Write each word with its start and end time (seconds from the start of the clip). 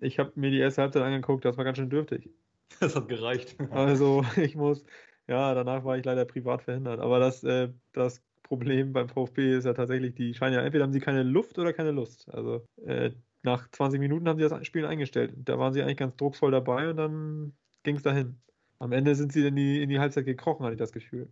ich 0.00 0.18
habe 0.18 0.32
mir 0.34 0.50
die 0.50 0.58
erste 0.58 0.82
Halbzeit 0.82 1.02
angeguckt, 1.02 1.44
das 1.44 1.56
war 1.56 1.64
ganz 1.64 1.78
schön 1.78 1.90
dürftig. 1.90 2.30
Das 2.80 2.96
hat 2.96 3.08
gereicht. 3.08 3.56
Also 3.70 4.24
ich 4.36 4.56
muss, 4.56 4.84
ja, 5.28 5.54
danach 5.54 5.84
war 5.84 5.96
ich 5.96 6.04
leider 6.04 6.24
privat 6.24 6.62
verhindert. 6.62 6.98
Aber 6.98 7.20
das, 7.20 7.44
äh, 7.44 7.68
das 7.92 8.20
Problem 8.42 8.92
beim 8.92 9.08
VfB 9.08 9.56
ist 9.56 9.64
ja 9.64 9.74
tatsächlich, 9.74 10.14
die 10.14 10.34
scheinen 10.34 10.54
ja, 10.54 10.62
entweder 10.62 10.84
haben 10.84 10.92
sie 10.92 11.00
keine 11.00 11.22
Luft 11.22 11.58
oder 11.58 11.72
keine 11.72 11.92
Lust. 11.92 12.28
Also 12.32 12.64
äh, 12.84 13.10
nach 13.42 13.70
20 13.70 14.00
Minuten 14.00 14.28
haben 14.28 14.38
sie 14.38 14.48
das 14.48 14.66
Spiel 14.66 14.86
eingestellt. 14.86 15.34
Da 15.36 15.58
waren 15.58 15.72
sie 15.72 15.82
eigentlich 15.82 15.98
ganz 15.98 16.16
druckvoll 16.16 16.50
dabei 16.50 16.90
und 16.90 16.96
dann 16.96 17.52
ging 17.84 17.96
es 17.96 18.02
dahin. 18.02 18.36
Am 18.78 18.92
Ende 18.92 19.14
sind 19.14 19.32
sie 19.32 19.46
in 19.46 19.56
die, 19.56 19.82
in 19.82 19.88
die 19.88 20.00
Halbzeit 20.00 20.24
gekrochen, 20.24 20.64
hatte 20.64 20.74
ich 20.74 20.78
das 20.78 20.92
Gefühl. 20.92 21.28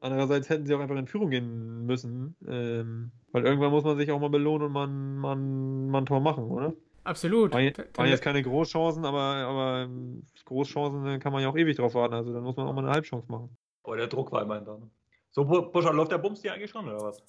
Andererseits 0.00 0.50
hätten 0.50 0.66
sie 0.66 0.74
auch 0.74 0.80
einfach 0.80 0.96
in 0.96 1.06
Führung 1.06 1.30
gehen 1.30 1.86
müssen, 1.86 2.36
ähm, 2.46 3.10
weil 3.32 3.46
irgendwann 3.46 3.70
muss 3.70 3.84
man 3.84 3.96
sich 3.96 4.10
auch 4.10 4.20
mal 4.20 4.28
belohnen 4.28 4.66
und 4.66 4.72
man, 4.72 5.16
man, 5.16 5.88
man 5.88 6.02
ein 6.02 6.06
Tor 6.06 6.20
machen, 6.20 6.44
oder? 6.44 6.74
Absolut. 7.04 7.52
Waren, 7.52 7.72
waren 7.94 8.08
jetzt 8.08 8.22
keine 8.22 8.42
Großchancen, 8.42 9.04
aber, 9.04 9.20
aber 9.20 9.82
ähm, 9.82 10.26
Großchancen 10.44 11.20
kann 11.20 11.32
man 11.32 11.42
ja 11.42 11.48
auch 11.50 11.56
ewig 11.56 11.76
drauf 11.76 11.94
warten. 11.94 12.14
Also 12.14 12.32
dann 12.32 12.42
muss 12.42 12.56
man 12.56 12.66
auch 12.66 12.72
mal 12.72 12.82
eine 12.82 12.90
Halbchance 12.92 13.30
machen. 13.30 13.56
Aber 13.82 13.96
der 13.96 14.06
Druck 14.06 14.32
war 14.32 14.42
immerhin 14.42 14.64
da. 14.64 14.78
Ne? 14.78 14.90
So, 15.30 15.44
Buscher, 15.44 15.92
läuft 15.92 16.12
der 16.12 16.18
Bums 16.18 16.40
dir 16.40 16.54
eigentlich 16.54 16.70
schon, 16.70 16.88
oder 16.88 17.00
was? 17.00 17.22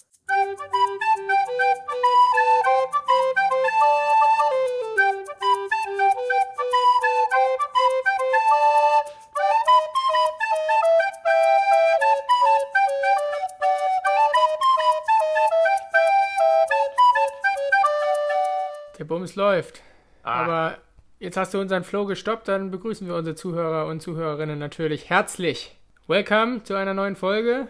Der 19.05 19.09
Bums 19.09 19.35
läuft. 19.35 19.83
Ah. 20.23 20.41
Aber 20.43 20.77
jetzt 21.19 21.37
hast 21.37 21.53
du 21.53 21.59
unseren 21.59 21.83
Flow 21.83 22.07
gestoppt, 22.07 22.47
dann 22.47 22.71
begrüßen 22.71 23.05
wir 23.05 23.13
unsere 23.13 23.35
Zuhörer 23.35 23.85
und 23.85 24.01
Zuhörerinnen 24.01 24.57
natürlich 24.57 25.11
herzlich. 25.11 25.75
Welcome 26.07 26.63
zu 26.63 26.73
einer 26.73 26.95
neuen 26.95 27.15
Folge. 27.15 27.67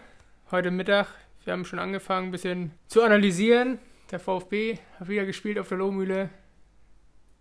Heute 0.50 0.70
Mittag, 0.70 1.08
wir 1.44 1.52
haben 1.52 1.66
schon 1.66 1.78
angefangen, 1.78 2.28
ein 2.28 2.30
bisschen 2.30 2.70
zu 2.86 3.02
analysieren. 3.02 3.78
Der 4.10 4.18
VfB 4.18 4.78
hat 4.98 5.08
wieder 5.08 5.26
gespielt 5.26 5.58
auf 5.58 5.68
der 5.68 5.76
Lohmühle. 5.76 6.30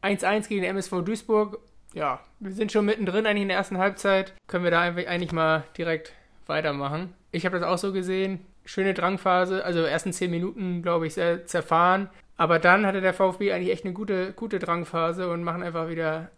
1-1 0.02 0.50
gegen 0.50 0.64
den 0.64 0.72
MSV 0.72 1.02
Duisburg. 1.06 1.60
Ja, 1.94 2.20
wir 2.42 2.52
sind 2.52 2.74
schon 2.74 2.84
mittendrin 2.84 3.26
eigentlich 3.26 3.44
in 3.44 3.48
der 3.48 3.58
ersten 3.58 3.78
Halbzeit. 3.78 4.34
Können 4.48 4.66
wir 4.66 4.72
da 4.72 4.82
eigentlich 4.82 5.32
mal 5.32 5.64
direkt 5.78 6.12
weitermachen. 6.48 7.14
Ich 7.32 7.46
habe 7.46 7.58
das 7.58 7.66
auch 7.66 7.78
so 7.78 7.94
gesehen. 7.94 8.46
Schöne 8.66 8.94
Drangphase, 8.94 9.64
also 9.64 9.84
ersten 9.84 10.12
10 10.12 10.30
Minuten, 10.30 10.82
glaube 10.82 11.08
ich, 11.08 11.14
sehr 11.14 11.46
zerfahren. 11.46 12.10
Aber 12.38 12.60
dann 12.60 12.86
hatte 12.86 13.02
der 13.02 13.14
VfB 13.14 13.54
eigentlich 13.54 13.72
echt 13.72 13.86
eine 13.86 13.94
gute, 13.94 14.34
gute 14.34 14.60
Drangphase 14.60 15.30
und 15.32 15.44
machen 15.44 15.64
einfach 15.64 15.88
wieder 15.88 16.32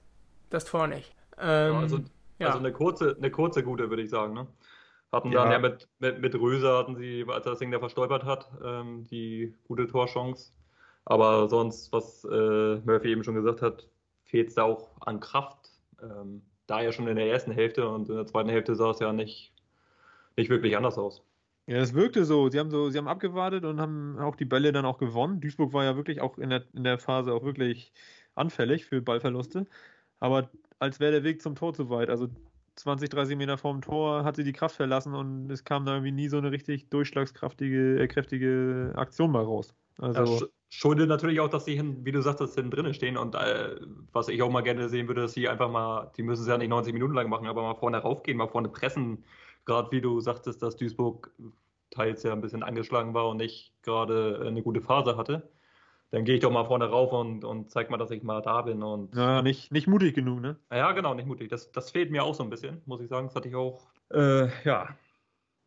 das 0.49 0.65
Tor 0.65 0.87
nicht. 0.87 1.15
Ähm, 1.39 1.73
ja, 1.73 1.79
also, 1.79 1.99
ja. 2.39 2.47
also, 2.47 2.59
eine 2.59 2.71
kurze, 2.71 3.15
eine 3.17 3.31
kurze 3.31 3.63
gute, 3.63 3.89
würde 3.89 4.03
ich 4.03 4.09
sagen. 4.09 4.33
Ne? 4.33 4.47
Hatten 5.11 5.31
dann 5.31 5.51
ja 5.51 5.59
mit, 5.59 5.87
mit, 5.99 6.19
mit 6.19 6.35
Röser, 6.35 6.77
hatten 6.77 6.95
sie, 6.95 7.25
als 7.27 7.45
er 7.45 7.51
das 7.51 7.59
Ding 7.59 7.71
da 7.71 7.79
verstolpert 7.79 8.25
hat, 8.25 8.49
ähm, 8.63 9.05
die 9.09 9.55
gute 9.67 9.87
Torchance. 9.87 10.51
Aber 11.05 11.47
sonst, 11.47 11.91
was 11.93 12.25
äh, 12.25 12.81
Murphy 12.85 13.11
eben 13.11 13.23
schon 13.23 13.35
gesagt 13.35 13.61
hat, 13.61 13.87
fehlt 14.25 14.49
es 14.49 14.55
da 14.55 14.63
auch 14.63 14.89
an 14.99 15.19
Kraft. 15.19 15.71
Ähm, 16.01 16.41
da 16.67 16.81
ja 16.81 16.91
schon 16.91 17.07
in 17.07 17.15
der 17.15 17.29
ersten 17.29 17.51
Hälfte 17.51 17.87
und 17.87 18.09
in 18.09 18.15
der 18.15 18.25
zweiten 18.25 18.49
Hälfte 18.49 18.75
sah 18.75 18.91
es 18.91 18.99
ja 18.99 19.13
nicht, 19.13 19.53
nicht 20.35 20.49
wirklich 20.49 20.75
anders 20.75 20.97
aus. 20.97 21.23
Ja, 21.67 21.77
es 21.77 21.93
wirkte 21.93 22.23
so. 22.25 22.49
Sie 22.49 22.59
haben 22.59 22.71
so, 22.71 22.89
sie 22.89 22.97
haben 22.97 23.09
abgewartet 23.09 23.65
und 23.65 23.81
haben 23.81 24.17
auch 24.19 24.35
die 24.37 24.45
Bälle 24.45 24.71
dann 24.71 24.85
auch 24.85 24.97
gewonnen. 24.97 25.41
Duisburg 25.41 25.73
war 25.73 25.83
ja 25.83 25.97
wirklich 25.97 26.21
auch 26.21 26.37
in 26.37 26.49
der, 26.49 26.63
in 26.73 26.83
der 26.85 26.97
Phase 26.97 27.33
auch 27.33 27.43
wirklich 27.43 27.91
anfällig 28.35 28.85
für 28.85 29.01
Ballverluste. 29.01 29.67
Aber 30.19 30.49
als 30.79 30.99
wäre 30.99 31.11
der 31.11 31.23
Weg 31.23 31.41
zum 31.41 31.55
Tor 31.55 31.73
zu 31.73 31.89
weit. 31.89 32.09
Also 32.09 32.29
20, 32.75 33.09
30 33.09 33.37
Meter 33.37 33.57
vorm 33.57 33.81
Tor 33.81 34.23
hat 34.23 34.37
sie 34.37 34.43
die 34.45 34.53
Kraft 34.53 34.75
verlassen 34.75 35.13
und 35.13 35.49
es 35.51 35.63
kam 35.65 35.85
da 35.85 35.93
irgendwie 35.93 36.11
nie 36.11 36.29
so 36.29 36.37
eine 36.37 36.51
richtig 36.51 36.89
durchschlagskräftige 36.89 37.99
äh, 38.01 38.07
kräftige 38.07 38.93
Aktion 38.95 39.31
mal 39.31 39.43
raus. 39.43 39.73
Also, 39.99 40.39
ja, 40.41 40.47
schuldet 40.69 41.09
natürlich 41.09 41.39
auch, 41.39 41.49
dass 41.49 41.65
sie, 41.65 41.75
hin, 41.75 42.05
wie 42.05 42.11
du 42.11 42.21
sagst, 42.21 42.39
hinten 42.55 42.71
drinnen 42.71 42.93
stehen 42.93 43.17
und 43.17 43.35
äh, 43.35 43.77
was 44.13 44.27
ich 44.27 44.41
auch 44.43 44.51
mal 44.51 44.61
gerne 44.61 44.89
sehen 44.89 45.07
würde, 45.07 45.21
dass 45.21 45.33
sie 45.33 45.49
einfach 45.49 45.71
mal, 45.71 46.11
die 46.17 46.23
müssen 46.23 46.43
es 46.43 46.47
ja 46.47 46.57
nicht 46.57 46.69
90 46.69 46.93
Minuten 46.93 47.13
lang 47.15 47.29
machen, 47.29 47.47
aber 47.47 47.63
mal 47.63 47.75
vorne 47.75 47.97
raufgehen, 47.97 48.37
mal 48.37 48.47
vorne 48.47 48.69
pressen, 48.69 49.23
gerade 49.65 49.91
wie 49.91 50.01
du 50.01 50.19
sagtest, 50.19 50.61
dass 50.61 50.75
Duisburg 50.75 51.31
teils 51.89 52.23
ja 52.23 52.33
ein 52.33 52.41
bisschen 52.41 52.63
angeschlagen 52.63 53.13
war 53.13 53.29
und 53.29 53.37
nicht 53.37 53.73
gerade 53.83 54.43
eine 54.45 54.61
gute 54.61 54.81
Phase 54.81 55.17
hatte, 55.17 55.49
dann 56.11 56.23
gehe 56.23 56.35
ich 56.35 56.41
doch 56.41 56.51
mal 56.51 56.65
vorne 56.65 56.85
rauf 56.85 57.11
und, 57.11 57.43
und 57.43 57.69
zeig 57.69 57.89
mal, 57.89 57.97
dass 57.97 58.11
ich 58.11 58.23
mal 58.23 58.41
da 58.41 58.61
bin. 58.61 58.81
Und 58.81 59.15
ja, 59.15 59.41
nicht, 59.41 59.71
nicht 59.71 59.87
mutig 59.87 60.15
genug, 60.15 60.41
ne? 60.41 60.57
Ja, 60.71 60.91
genau, 60.93 61.13
nicht 61.13 61.27
mutig. 61.27 61.49
Das, 61.49 61.71
das 61.71 61.91
fehlt 61.91 62.11
mir 62.11 62.23
auch 62.23 62.33
so 62.33 62.43
ein 62.43 62.49
bisschen, 62.49 62.81
muss 62.85 63.01
ich 63.01 63.09
sagen. 63.09 63.27
Das 63.27 63.35
hatte 63.35 63.49
ich 63.49 63.55
auch. 63.55 63.81
Äh, 64.11 64.47
ja, 64.63 64.89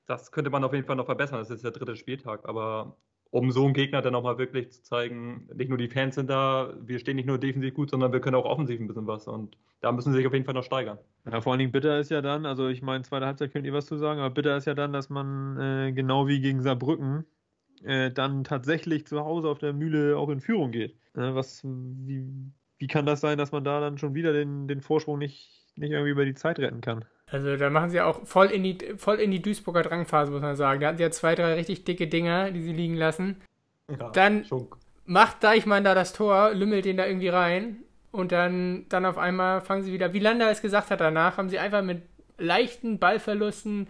das 0.07 0.33
könnte 0.33 0.51
man 0.51 0.65
auf 0.65 0.73
jeden 0.73 0.87
Fall 0.87 0.97
noch 0.97 1.07
verbessern. 1.07 1.39
Das 1.39 1.51
ist 1.51 1.65
der 1.65 1.73
dritte 1.73 1.95
Spieltag, 1.97 2.49
aber 2.49 2.97
um 3.31 3.53
so 3.53 3.65
einen 3.65 3.75
Gegner 3.75 4.03
dann 4.03 4.13
nochmal 4.13 4.39
wirklich 4.39 4.73
zu 4.73 4.83
zeigen, 4.83 5.49
nicht 5.55 5.69
nur 5.69 5.79
die 5.79 5.89
Fans 5.89 6.17
sind 6.17 6.29
da, 6.29 6.75
wir 6.81 6.99
stehen 6.99 7.17
nicht 7.17 7.27
nur 7.27 7.39
defensiv 7.39 7.75
gut, 7.75 7.91
sondern 7.91 8.13
wir 8.13 8.21
können 8.21 8.37
auch 8.37 8.45
offensiv 8.45 8.81
ein 8.81 8.89
bisschen 8.89 9.07
was 9.07 9.29
und 9.29 9.57
da 9.81 9.93
müssen 9.93 10.13
sie 10.13 10.19
sich 10.19 10.27
auf 10.27 10.33
jeden 10.33 10.45
Fall 10.45 10.55
noch 10.55 10.65
steigern. 10.65 10.99
Ja, 11.31 11.41
vor 11.41 11.53
allen 11.53 11.61
Dingen 11.61 11.73
bitter 11.73 11.99
ist 11.99 12.11
ja 12.11 12.23
dann, 12.23 12.45
also 12.45 12.69
ich 12.69 12.83
meine, 12.83 13.05
zweite 13.05 13.27
Halbzeit 13.27 13.53
könnt 13.53 13.67
ihr 13.67 13.73
was 13.73 13.87
zu 13.87 13.97
sagen, 13.97 14.21
aber 14.21 14.35
bitter 14.35 14.57
ist 14.57 14.67
ja 14.67 14.75
dann, 14.75 14.93
dass 14.93 15.11
man 15.11 15.59
äh, 15.59 15.93
genau 15.93 16.27
wie 16.27 16.41
gegen 16.41 16.61
Saarbrücken 16.63 17.25
äh, 17.85 18.11
dann 18.11 18.45
tatsächlich 18.45 19.07
zu 19.07 19.21
Hause 19.21 19.49
auf 19.49 19.59
der 19.59 19.73
Mühle 19.73 20.17
auch 20.17 20.29
in 20.29 20.41
Führung 20.41 20.71
geht. 20.73 20.93
Äh, 21.15 21.35
was, 21.35 21.63
wie, 21.65 22.27
wie 22.79 22.87
kann 22.87 23.07
das 23.07 23.21
sein, 23.21 23.39
dass 23.39 23.53
man 23.53 23.65
da 23.65 23.81
dann 23.81 23.99
schon 23.99 24.15
wieder 24.15 24.33
den, 24.33 24.69
den 24.69 24.81
Vorsprung 24.81 25.19
nicht, 25.19 25.73
nicht 25.77 25.93
irgendwie 25.93 26.11
über 26.11 26.25
die 26.25 26.35
Zeit 26.35 26.59
retten 26.59 26.81
kann? 26.81 27.05
Also 27.31 27.57
da 27.57 27.71
machen 27.71 27.91
sie 27.91 28.01
auch 28.01 28.27
voll 28.27 28.47
in 28.47 28.63
die, 28.65 28.79
voll 28.97 29.17
in 29.17 29.31
die 29.31 29.41
Duisburger 29.41 29.83
Drangphase, 29.83 30.33
muss 30.33 30.43
man 30.43 30.57
sagen. 30.57 30.81
Da 30.81 30.89
hatten 30.89 30.99
sie 30.99 31.05
ja 31.05 31.11
zwei, 31.11 31.35
drei 31.35 31.55
richtig 31.55 31.85
dicke 31.85 32.09
Dinger, 32.09 32.51
die 32.51 32.63
sie 32.63 32.73
liegen 32.73 32.97
lassen. 32.97 33.41
Ja, 33.89 34.11
dann 34.11 34.45
Schunk. 34.45 34.77
macht 35.07 35.43
Deichmann 35.43 35.85
da 35.85 35.95
das 35.95 36.13
Tor, 36.13 36.51
lümmelt 36.53 36.85
den 36.85 36.97
da 36.97 37.07
irgendwie 37.07 37.29
rein. 37.29 37.77
Und 38.11 38.33
dann, 38.33 38.87
dann 38.89 39.07
auf 39.07 39.19
einmal 39.19 39.61
fangen 39.61 39.83
sie 39.83 39.93
wieder, 39.93 40.13
wie 40.13 40.19
Landa 40.19 40.51
es 40.51 40.63
gesagt 40.63 40.91
hat 40.91 41.01
danach, 41.01 41.37
haben 41.37 41.49
sie 41.49 41.61
einfach 41.61 41.83
mit 41.83 42.03
leichten 42.39 42.99
Ballverlusten, 42.99 43.87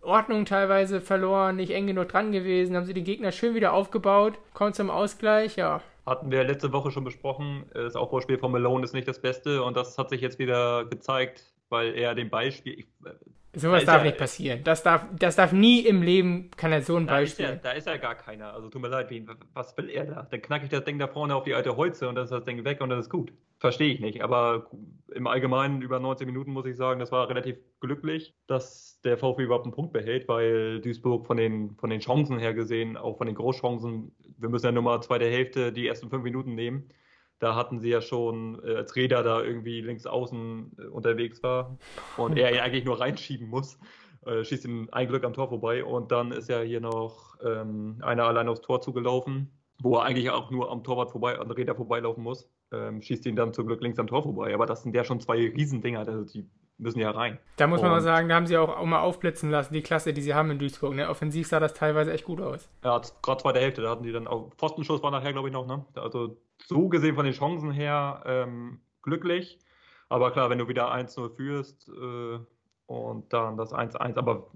Ordnung 0.00 0.44
teilweise 0.44 1.00
verloren, 1.00 1.56
nicht 1.56 1.72
eng 1.72 1.88
genug 1.88 2.08
dran 2.08 2.30
gewesen, 2.30 2.76
haben 2.76 2.84
sie 2.84 2.94
den 2.94 3.02
Gegner 3.02 3.32
schön 3.32 3.56
wieder 3.56 3.72
aufgebaut, 3.72 4.38
kommt 4.54 4.76
zum 4.76 4.90
Ausgleich, 4.90 5.56
ja. 5.56 5.80
Hatten 6.06 6.30
wir 6.30 6.44
letzte 6.44 6.72
Woche 6.72 6.92
schon 6.92 7.02
besprochen, 7.02 7.64
das 7.74 7.96
Aufbauspiel 7.96 8.38
von 8.38 8.52
Malone 8.52 8.84
ist 8.84 8.94
nicht 8.94 9.08
das 9.08 9.20
Beste 9.20 9.64
und 9.64 9.76
das 9.76 9.98
hat 9.98 10.10
sich 10.10 10.20
jetzt 10.20 10.38
wieder 10.38 10.84
gezeigt 10.84 11.42
weil 11.68 11.94
er 11.94 12.14
den 12.14 12.30
Beispiel. 12.30 12.80
Ich, 12.80 12.86
äh, 13.04 13.10
Sowas 13.54 13.84
darf 13.84 13.98
ja, 13.98 14.04
nicht 14.04 14.18
passieren. 14.18 14.62
Das 14.62 14.82
darf, 14.82 15.06
das 15.18 15.36
darf 15.36 15.52
nie 15.52 15.80
im 15.80 16.02
Leben, 16.02 16.50
kann 16.56 16.70
er 16.70 16.82
so 16.82 16.96
ein. 16.96 17.08
Ist 17.22 17.38
ja, 17.38 17.56
da 17.56 17.72
ist 17.72 17.86
ja 17.86 17.96
gar 17.96 18.14
keiner. 18.14 18.52
Also 18.52 18.68
tut 18.68 18.82
mir 18.82 18.88
leid, 18.88 19.10
was 19.54 19.76
will 19.76 19.88
er 19.88 20.04
da? 20.04 20.22
Dann 20.30 20.42
knacke 20.42 20.64
ich 20.64 20.70
das 20.70 20.84
Ding 20.84 20.98
da 20.98 21.08
vorne 21.08 21.34
auf 21.34 21.44
die 21.44 21.54
alte 21.54 21.76
Holze 21.76 22.08
und 22.08 22.14
dann 22.14 22.24
ist 22.24 22.30
das 22.30 22.44
Ding 22.44 22.62
weg 22.64 22.80
und 22.80 22.90
dann 22.90 23.00
ist 23.00 23.08
gut. 23.08 23.32
Verstehe 23.58 23.92
ich 23.92 24.00
nicht. 24.00 24.22
Aber 24.22 24.70
im 25.12 25.26
Allgemeinen 25.26 25.82
über 25.82 25.98
90 25.98 26.26
Minuten 26.26 26.52
muss 26.52 26.66
ich 26.66 26.76
sagen, 26.76 27.00
das 27.00 27.10
war 27.10 27.28
relativ 27.28 27.56
glücklich, 27.80 28.34
dass 28.46 29.00
der 29.02 29.16
VfB 29.16 29.44
überhaupt 29.44 29.64
einen 29.64 29.74
Punkt 29.74 29.92
behält, 29.92 30.28
weil 30.28 30.80
Duisburg 30.80 31.26
von 31.26 31.38
den, 31.38 31.74
von 31.76 31.90
den 31.90 32.00
Chancen 32.00 32.38
her 32.38 32.52
gesehen, 32.52 32.96
auch 32.96 33.16
von 33.16 33.26
den 33.26 33.34
Großchancen, 33.34 34.12
wir 34.36 34.48
müssen 34.48 34.66
ja 34.66 34.72
nur 34.72 34.82
mal 34.82 35.00
zweite 35.00 35.24
Hälfte 35.24 35.72
die 35.72 35.88
ersten 35.88 36.10
fünf 36.10 36.22
Minuten 36.22 36.54
nehmen 36.54 36.90
da 37.38 37.54
hatten 37.54 37.80
sie 37.80 37.90
ja 37.90 38.00
schon, 38.00 38.62
äh, 38.64 38.76
als 38.76 38.96
Räder 38.96 39.22
da 39.22 39.42
irgendwie 39.42 39.80
links 39.80 40.06
außen 40.06 40.76
äh, 40.78 40.86
unterwegs 40.86 41.42
war 41.42 41.78
und 42.16 42.36
er 42.36 42.54
ja 42.54 42.62
eigentlich 42.62 42.84
nur 42.84 43.00
reinschieben 43.00 43.48
muss, 43.48 43.78
äh, 44.26 44.44
schießt 44.44 44.64
ihm 44.64 44.88
ein 44.92 45.08
Glück 45.08 45.24
am 45.24 45.34
Tor 45.34 45.48
vorbei 45.48 45.84
und 45.84 46.10
dann 46.12 46.32
ist 46.32 46.48
ja 46.48 46.60
hier 46.60 46.80
noch 46.80 47.36
ähm, 47.44 47.98
einer 48.02 48.24
allein 48.24 48.48
aufs 48.48 48.60
Tor 48.60 48.80
zugelaufen, 48.80 49.50
wo 49.80 49.96
er 49.96 50.04
eigentlich 50.04 50.30
auch 50.30 50.50
nur 50.50 50.70
am 50.70 50.82
Torwart 50.82 51.12
vorbei, 51.12 51.38
an 51.38 51.50
Räder 51.50 51.74
vorbeilaufen 51.74 52.22
muss, 52.22 52.50
ähm, 52.72 53.00
schießt 53.00 53.26
ihn 53.26 53.36
dann 53.36 53.52
zum 53.52 53.66
Glück 53.66 53.80
links 53.80 53.98
am 53.98 54.08
Tor 54.08 54.22
vorbei. 54.22 54.52
Aber 54.54 54.66
das 54.66 54.82
sind 54.82 54.94
ja 54.94 55.04
schon 55.04 55.20
zwei 55.20 55.36
Riesendinger, 55.36 56.00
also 56.00 56.24
die 56.24 56.48
müssen 56.78 57.00
ja 57.00 57.10
rein. 57.10 57.38
Da 57.56 57.66
muss 57.66 57.80
man 57.80 57.90
und, 57.90 57.96
mal 57.96 58.02
sagen, 58.02 58.28
da 58.28 58.36
haben 58.36 58.46
sie 58.46 58.56
auch, 58.56 58.68
auch 58.68 58.84
mal 58.84 59.00
aufblitzen 59.00 59.50
lassen, 59.50 59.74
die 59.74 59.82
Klasse, 59.82 60.12
die 60.12 60.22
sie 60.22 60.34
haben 60.34 60.50
in 60.50 60.58
Duisburg. 60.58 60.94
Ne? 60.94 61.08
Offensiv 61.08 61.48
sah 61.48 61.60
das 61.60 61.74
teilweise 61.74 62.12
echt 62.12 62.24
gut 62.24 62.40
aus. 62.40 62.68
Ja, 62.84 63.00
gerade 63.22 63.42
zweite 63.42 63.60
Hälfte, 63.60 63.82
da 63.82 63.90
hatten 63.90 64.04
die 64.04 64.12
dann 64.12 64.26
auch, 64.26 64.50
Pfostenschuss 64.56 65.02
war 65.02 65.10
nachher, 65.10 65.32
glaube 65.32 65.48
ich, 65.48 65.52
noch, 65.52 65.66
ne? 65.66 65.84
Also 65.96 66.38
so 66.64 66.88
gesehen 66.88 67.14
von 67.16 67.24
den 67.24 67.34
Chancen 67.34 67.72
her 67.72 68.22
ähm, 68.26 68.80
glücklich. 69.02 69.58
Aber 70.08 70.30
klar, 70.30 70.50
wenn 70.50 70.58
du 70.58 70.68
wieder 70.68 70.92
1-0 70.92 71.34
führst 71.34 71.88
äh, 71.88 72.38
und 72.86 73.32
dann 73.32 73.56
das 73.56 73.72
1-1, 73.72 74.16
aber 74.16 74.50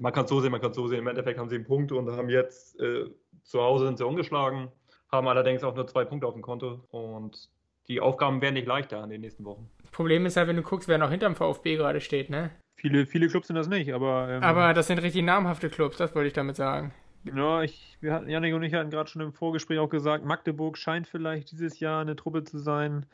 man 0.00 0.12
kann 0.12 0.24
es 0.24 0.30
so 0.30 0.40
sehen, 0.40 0.52
man 0.52 0.60
kann 0.60 0.70
es 0.70 0.76
so 0.76 0.86
sehen. 0.86 1.00
Im 1.00 1.08
Endeffekt 1.08 1.38
haben 1.38 1.48
sie 1.48 1.56
einen 1.56 1.64
Punkt 1.64 1.90
und 1.92 2.10
haben 2.10 2.28
jetzt 2.28 2.78
äh, 2.80 3.10
zu 3.42 3.60
Hause 3.60 3.86
sind 3.86 3.98
sie 3.98 4.06
ungeschlagen, 4.06 4.68
haben 5.10 5.26
allerdings 5.26 5.64
auch 5.64 5.74
nur 5.74 5.86
zwei 5.86 6.04
Punkte 6.04 6.26
auf 6.26 6.34
dem 6.34 6.42
Konto 6.42 6.80
und 6.90 7.50
die 7.88 8.00
Aufgaben 8.00 8.40
werden 8.40 8.54
nicht 8.54 8.68
leichter 8.68 9.02
in 9.02 9.10
den 9.10 9.20
nächsten 9.20 9.44
Wochen. 9.44 9.68
Problem 9.92 10.26
ist 10.26 10.36
ja, 10.36 10.46
wenn 10.48 10.56
du 10.56 10.62
guckst, 10.62 10.88
wer 10.88 10.98
noch 10.98 11.10
hinterm 11.10 11.36
VfB 11.36 11.76
gerade 11.76 12.00
steht, 12.00 12.30
ne? 12.30 12.50
Viele, 12.74 13.06
viele 13.06 13.28
Clubs 13.28 13.46
sind 13.46 13.56
das 13.56 13.68
nicht, 13.68 13.92
aber. 13.92 14.28
Ähm, 14.28 14.42
aber 14.42 14.74
das 14.74 14.88
sind 14.88 14.98
richtig 14.98 15.22
namhafte 15.22 15.68
Clubs, 15.70 15.98
das 15.98 16.14
wollte 16.14 16.28
ich 16.28 16.32
damit 16.32 16.56
sagen. 16.56 16.92
Ja, 17.24 17.62
ich, 17.62 17.96
wir 18.00 18.12
hatten, 18.14 18.28
Janik 18.28 18.54
und 18.54 18.64
ich 18.64 18.74
hatten 18.74 18.90
gerade 18.90 19.08
schon 19.08 19.22
im 19.22 19.32
Vorgespräch 19.32 19.78
auch 19.78 19.88
gesagt, 19.90 20.24
Magdeburg 20.24 20.76
scheint 20.76 21.06
vielleicht 21.06 21.52
dieses 21.52 21.78
Jahr 21.78 22.00
eine 22.00 22.16
Truppe 22.16 22.42
zu 22.42 22.58
sein. 22.58 23.06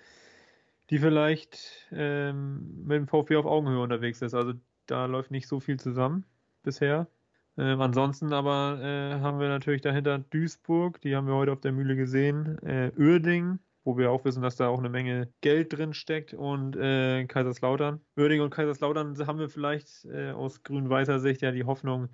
die 0.90 0.98
vielleicht 0.98 1.86
ähm, 1.92 2.84
mit 2.84 2.96
dem 2.96 3.08
VfB 3.08 3.36
auf 3.36 3.46
Augenhöhe 3.46 3.80
unterwegs 3.80 4.22
ist. 4.22 4.34
Also 4.34 4.54
da 4.86 5.04
läuft 5.06 5.30
nicht 5.30 5.48
so 5.48 5.60
viel 5.60 5.78
zusammen 5.78 6.24
bisher. 6.62 7.06
Ähm, 7.58 7.80
ansonsten 7.80 8.32
aber 8.32 8.78
äh, 8.82 9.20
haben 9.20 9.40
wir 9.40 9.48
natürlich 9.48 9.82
dahinter 9.82 10.18
Duisburg, 10.18 11.00
die 11.02 11.14
haben 11.16 11.26
wir 11.26 11.34
heute 11.34 11.52
auf 11.52 11.60
der 11.60 11.72
Mühle 11.72 11.96
gesehen, 11.96 12.58
äh, 12.62 12.92
Uerding, 12.96 13.58
wo 13.88 13.96
wir 13.96 14.10
auch 14.10 14.26
wissen, 14.26 14.42
dass 14.42 14.56
da 14.56 14.68
auch 14.68 14.78
eine 14.78 14.90
Menge 14.90 15.32
Geld 15.40 15.72
drin 15.72 15.94
steckt 15.94 16.34
und 16.34 16.76
äh, 16.76 17.24
Kaiserslautern. 17.24 18.02
Uerding 18.18 18.42
und 18.42 18.50
Kaiserslautern 18.50 19.16
haben 19.26 19.38
wir 19.38 19.48
vielleicht 19.48 20.04
äh, 20.04 20.32
aus 20.32 20.62
grün-weißer 20.62 21.20
Sicht 21.20 21.40
ja 21.40 21.52
die 21.52 21.64
Hoffnung, 21.64 22.10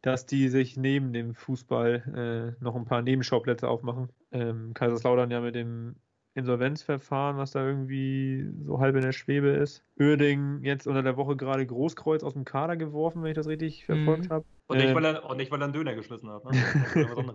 dass 0.00 0.24
die 0.24 0.48
sich 0.48 0.78
neben 0.78 1.12
dem 1.12 1.34
Fußball 1.34 2.56
äh, 2.58 2.64
noch 2.64 2.76
ein 2.76 2.86
paar 2.86 3.02
Nebenschauplätze 3.02 3.68
aufmachen. 3.68 4.08
Ähm, 4.32 4.72
Kaiserslautern 4.72 5.30
ja 5.30 5.42
mit 5.42 5.54
dem 5.54 5.96
Insolvenzverfahren, 6.38 7.36
was 7.36 7.50
da 7.50 7.66
irgendwie 7.66 8.48
so 8.64 8.78
halb 8.80 8.96
in 8.96 9.02
der 9.02 9.12
Schwebe 9.12 9.48
ist. 9.48 9.84
Uerding 9.98 10.62
jetzt 10.62 10.86
unter 10.86 11.02
der 11.02 11.16
Woche 11.16 11.36
gerade 11.36 11.66
Großkreuz 11.66 12.22
aus 12.22 12.32
dem 12.32 12.44
Kader 12.44 12.76
geworfen, 12.76 13.22
wenn 13.22 13.30
ich 13.30 13.36
das 13.36 13.48
richtig 13.48 13.84
verfolgt 13.84 14.26
mhm. 14.26 14.32
habe. 14.32 14.44
Und, 14.68 14.78
nicht, 14.78 14.88
ähm, 14.88 14.94
weil 14.94 15.04
er, 15.04 15.28
und 15.28 15.36
nicht, 15.36 15.50
weil 15.50 15.60
er 15.60 15.64
einen 15.64 15.72
Döner 15.72 15.94
geschmissen 15.94 16.30
hat. 16.30 16.44
Ne? 16.44 16.54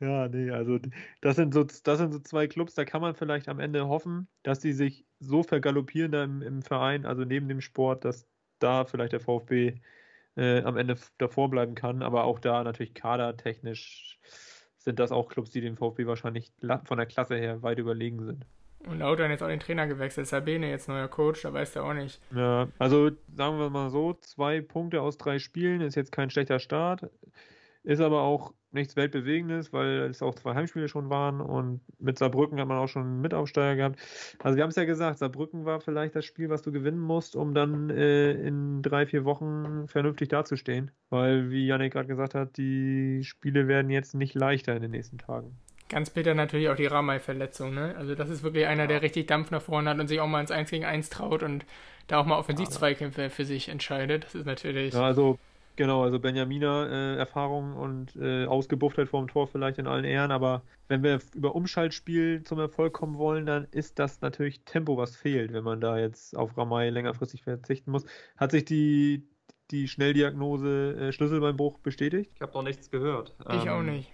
ja, 0.00 0.28
nee, 0.28 0.50
also 0.50 0.78
das 1.20 1.36
sind, 1.36 1.54
so, 1.54 1.64
das 1.64 1.98
sind 1.98 2.12
so 2.12 2.18
zwei 2.18 2.46
Clubs, 2.46 2.74
da 2.74 2.84
kann 2.84 3.00
man 3.00 3.14
vielleicht 3.14 3.48
am 3.48 3.60
Ende 3.60 3.88
hoffen, 3.88 4.28
dass 4.42 4.58
die 4.58 4.72
sich 4.72 5.04
so 5.18 5.42
vergaloppieren 5.42 6.12
im, 6.12 6.42
im 6.42 6.62
Verein, 6.62 7.06
also 7.06 7.24
neben 7.24 7.48
dem 7.48 7.60
Sport, 7.60 8.04
dass 8.04 8.26
da 8.58 8.84
vielleicht 8.84 9.12
der 9.12 9.20
VfB 9.20 9.80
äh, 10.36 10.62
am 10.62 10.76
Ende 10.76 10.96
davor 11.18 11.50
bleiben 11.50 11.74
kann. 11.74 12.02
Aber 12.02 12.24
auch 12.24 12.38
da 12.38 12.64
natürlich 12.64 12.94
kadertechnisch 12.94 14.18
sind 14.80 14.98
das 14.98 15.12
auch 15.12 15.28
Clubs, 15.28 15.50
die 15.50 15.60
dem 15.60 15.76
VfB 15.76 16.06
wahrscheinlich 16.06 16.52
von 16.84 16.96
der 16.98 17.06
Klasse 17.06 17.36
her 17.36 17.62
weit 17.62 17.78
überlegen 17.78 18.24
sind. 18.24 18.46
Und 18.86 19.00
Lautern 19.00 19.30
jetzt 19.30 19.42
auch 19.42 19.48
den 19.48 19.60
Trainer 19.60 19.86
gewechselt. 19.86 20.26
Sabine 20.26 20.70
jetzt 20.70 20.88
neuer 20.88 21.08
Coach, 21.08 21.42
da 21.42 21.52
weiß 21.52 21.72
der 21.74 21.84
auch 21.84 21.92
nicht. 21.92 22.18
Ja, 22.34 22.68
also 22.78 23.10
sagen 23.34 23.58
wir 23.58 23.68
mal 23.68 23.90
so, 23.90 24.14
zwei 24.14 24.62
Punkte 24.62 25.02
aus 25.02 25.18
drei 25.18 25.38
Spielen 25.38 25.82
ist 25.82 25.96
jetzt 25.96 26.12
kein 26.12 26.30
schlechter 26.30 26.58
Start. 26.58 27.10
Ist 27.82 28.00
aber 28.00 28.22
auch 28.22 28.54
nichts 28.72 28.96
Weltbewegendes, 28.96 29.72
weil 29.72 30.10
es 30.10 30.22
auch 30.22 30.34
zwei 30.34 30.54
Heimspiele 30.54 30.88
schon 30.88 31.10
waren 31.10 31.40
und 31.40 31.80
mit 31.98 32.18
Saarbrücken 32.18 32.60
hat 32.60 32.68
man 32.68 32.78
auch 32.78 32.88
schon 32.88 33.02
einen 33.02 33.20
Mitaufsteiger 33.20 33.76
gehabt. 33.76 33.98
Also 34.42 34.56
wir 34.56 34.62
haben 34.62 34.70
es 34.70 34.76
ja 34.76 34.84
gesagt, 34.84 35.18
Saarbrücken 35.18 35.64
war 35.64 35.80
vielleicht 35.80 36.14
das 36.14 36.24
Spiel, 36.24 36.50
was 36.50 36.62
du 36.62 36.72
gewinnen 36.72 37.00
musst, 37.00 37.36
um 37.36 37.54
dann 37.54 37.90
äh, 37.90 38.32
in 38.32 38.82
drei, 38.82 39.06
vier 39.06 39.24
Wochen 39.24 39.86
vernünftig 39.88 40.28
dazustehen. 40.28 40.90
Weil, 41.08 41.50
wie 41.50 41.66
Janik 41.66 41.92
gerade 41.92 42.08
gesagt 42.08 42.34
hat, 42.34 42.56
die 42.56 43.22
Spiele 43.24 43.66
werden 43.68 43.90
jetzt 43.90 44.14
nicht 44.14 44.34
leichter 44.34 44.74
in 44.76 44.82
den 44.82 44.92
nächsten 44.92 45.18
Tagen. 45.18 45.56
Ganz 45.88 46.10
bitter 46.10 46.34
natürlich 46.34 46.68
auch 46.68 46.76
die 46.76 46.86
Ramay-Verletzung, 46.86 47.74
ne? 47.74 47.96
Also 47.98 48.14
das 48.14 48.30
ist 48.30 48.44
wirklich 48.44 48.66
einer, 48.66 48.86
der 48.86 49.02
richtig 49.02 49.26
Dampf 49.26 49.50
nach 49.50 49.60
vorne 49.60 49.90
hat 49.90 49.98
und 49.98 50.06
sich 50.06 50.20
auch 50.20 50.28
mal 50.28 50.40
ins 50.40 50.52
1 50.52 50.70
gegen 50.70 50.84
1 50.84 51.10
traut 51.10 51.42
und 51.42 51.64
da 52.06 52.20
auch 52.20 52.26
mal 52.26 52.38
Offensivzweikämpfe 52.38 53.28
für 53.28 53.44
sich 53.44 53.68
entscheidet. 53.68 54.22
Das 54.24 54.36
ist 54.36 54.46
natürlich... 54.46 54.94
Ja, 54.94 55.02
also 55.02 55.38
Genau, 55.80 56.02
also 56.02 56.18
Benjaminer 56.18 56.90
äh, 56.90 57.16
Erfahrung 57.16 57.74
und 57.74 58.14
äh, 58.16 58.44
Ausgebufftheit 58.44 59.08
vorm 59.08 59.28
Tor 59.28 59.46
vielleicht 59.46 59.78
in 59.78 59.86
allen 59.86 60.04
Ehren, 60.04 60.30
aber 60.30 60.60
wenn 60.88 61.02
wir 61.02 61.20
über 61.34 61.54
Umschaltspiel 61.54 62.42
zum 62.42 62.58
Erfolg 62.58 62.92
kommen 62.92 63.16
wollen, 63.16 63.46
dann 63.46 63.66
ist 63.70 63.98
das 63.98 64.20
natürlich 64.20 64.62
Tempo, 64.66 64.98
was 64.98 65.16
fehlt, 65.16 65.54
wenn 65.54 65.64
man 65.64 65.80
da 65.80 65.96
jetzt 65.96 66.36
auf 66.36 66.58
Ramay 66.58 66.90
längerfristig 66.90 67.44
verzichten 67.44 67.92
muss. 67.92 68.04
Hat 68.36 68.50
sich 68.50 68.66
die, 68.66 69.26
die 69.70 69.88
Schnelldiagnose 69.88 70.96
äh, 70.98 71.12
Schlüsselbeinbruch 71.12 71.78
bestätigt? 71.78 72.30
Ich 72.34 72.42
habe 72.42 72.52
noch 72.52 72.62
nichts 72.62 72.90
gehört. 72.90 73.34
Ich 73.48 73.64
ähm, 73.64 73.68
auch 73.70 73.82
nicht. 73.82 74.12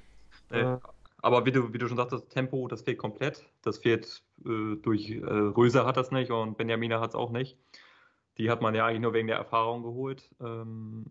Äh, 0.52 0.76
aber 1.18 1.46
wie 1.46 1.50
du, 1.50 1.72
wie 1.72 1.78
du 1.78 1.88
schon 1.88 1.96
sagtest, 1.96 2.30
Tempo, 2.30 2.68
das 2.68 2.82
fehlt 2.82 2.98
komplett. 2.98 3.44
Das 3.62 3.78
fehlt 3.78 4.22
äh, 4.44 4.76
durch 4.76 5.10
äh, 5.10 5.24
Röser 5.24 5.84
hat 5.84 5.96
das 5.96 6.12
nicht 6.12 6.30
und 6.30 6.58
Benjamina 6.58 7.00
hat 7.00 7.10
es 7.10 7.16
auch 7.16 7.32
nicht. 7.32 7.58
Die 8.38 8.50
hat 8.50 8.62
man 8.62 8.76
ja 8.76 8.86
eigentlich 8.86 9.00
nur 9.00 9.14
wegen 9.14 9.26
der 9.26 9.38
Erfahrung 9.38 9.82
geholt. 9.82 10.30
Ähm, 10.40 11.06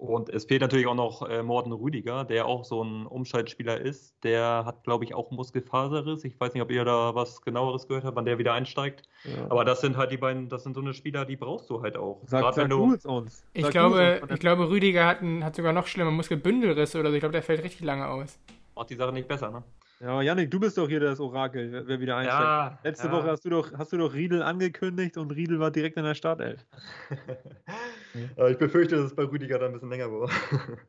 und 0.00 0.30
es 0.30 0.46
fehlt 0.46 0.62
natürlich 0.62 0.86
auch 0.86 0.94
noch 0.94 1.28
äh, 1.28 1.42
Morten 1.42 1.72
Rüdiger, 1.72 2.24
der 2.24 2.46
auch 2.46 2.64
so 2.64 2.82
ein 2.82 3.06
Umschaltspieler 3.06 3.78
ist. 3.78 4.14
Der 4.24 4.64
hat, 4.64 4.82
glaube 4.82 5.04
ich, 5.04 5.14
auch 5.14 5.30
Muskelfaserriss. 5.30 6.24
Ich 6.24 6.40
weiß 6.40 6.54
nicht, 6.54 6.62
ob 6.62 6.70
ihr 6.70 6.86
da 6.86 7.14
was 7.14 7.42
genaueres 7.42 7.86
gehört 7.86 8.04
habt, 8.04 8.16
wann 8.16 8.24
der 8.24 8.38
wieder 8.38 8.54
einsteigt. 8.54 9.02
Ja. 9.24 9.50
Aber 9.50 9.66
das 9.66 9.82
sind 9.82 9.98
halt 9.98 10.10
die 10.10 10.16
beiden, 10.16 10.48
das 10.48 10.62
sind 10.62 10.72
so 10.72 10.80
eine 10.80 10.94
Spieler, 10.94 11.26
die 11.26 11.36
brauchst 11.36 11.68
du 11.68 11.82
halt 11.82 11.98
auch. 11.98 12.22
Sag, 12.24 12.40
Gerade 12.40 12.56
sag 12.56 12.70
du 12.70 12.82
uns. 12.82 13.44
Ich 13.52 13.68
glaube, 13.68 14.22
ich 14.32 14.40
glaube, 14.40 14.70
Rüdiger 14.70 15.06
hat, 15.06 15.20
ein, 15.20 15.44
hat 15.44 15.54
sogar 15.54 15.74
noch 15.74 15.86
schlimmer 15.86 16.10
Muskelbündelrisse 16.12 16.98
oder 16.98 17.10
so. 17.10 17.16
Ich 17.16 17.20
glaube, 17.20 17.34
der 17.34 17.42
fällt 17.42 17.62
richtig 17.62 17.82
lange 17.82 18.08
aus. 18.08 18.38
Macht 18.74 18.88
die 18.88 18.96
Sache 18.96 19.12
nicht 19.12 19.28
besser, 19.28 19.50
ne? 19.50 19.62
Ja, 20.00 20.22
Janik, 20.22 20.50
du 20.50 20.58
bist 20.58 20.78
doch 20.78 20.88
hier 20.88 21.00
das 21.00 21.20
Orakel, 21.20 21.84
wer 21.86 22.00
wieder 22.00 22.16
einsteigt. 22.16 22.42
Ja, 22.42 22.78
Letzte 22.82 23.08
ja. 23.08 23.12
Woche 23.12 23.28
hast 23.28 23.44
du, 23.44 23.50
doch, 23.50 23.70
hast 23.76 23.92
du 23.92 23.98
doch 23.98 24.14
Riedel 24.14 24.42
angekündigt 24.42 25.18
und 25.18 25.30
Riedel 25.30 25.60
war 25.60 25.70
direkt 25.70 25.98
in 25.98 26.04
der 26.04 26.14
Startelf. 26.14 26.64
ich 28.14 28.58
befürchte, 28.58 28.96
dass 28.96 29.06
es 29.06 29.14
bei 29.14 29.24
Rüdiger 29.24 29.58
dann 29.58 29.68
ein 29.68 29.72
bisschen 29.72 29.90
länger 29.90 30.10
war. 30.10 30.30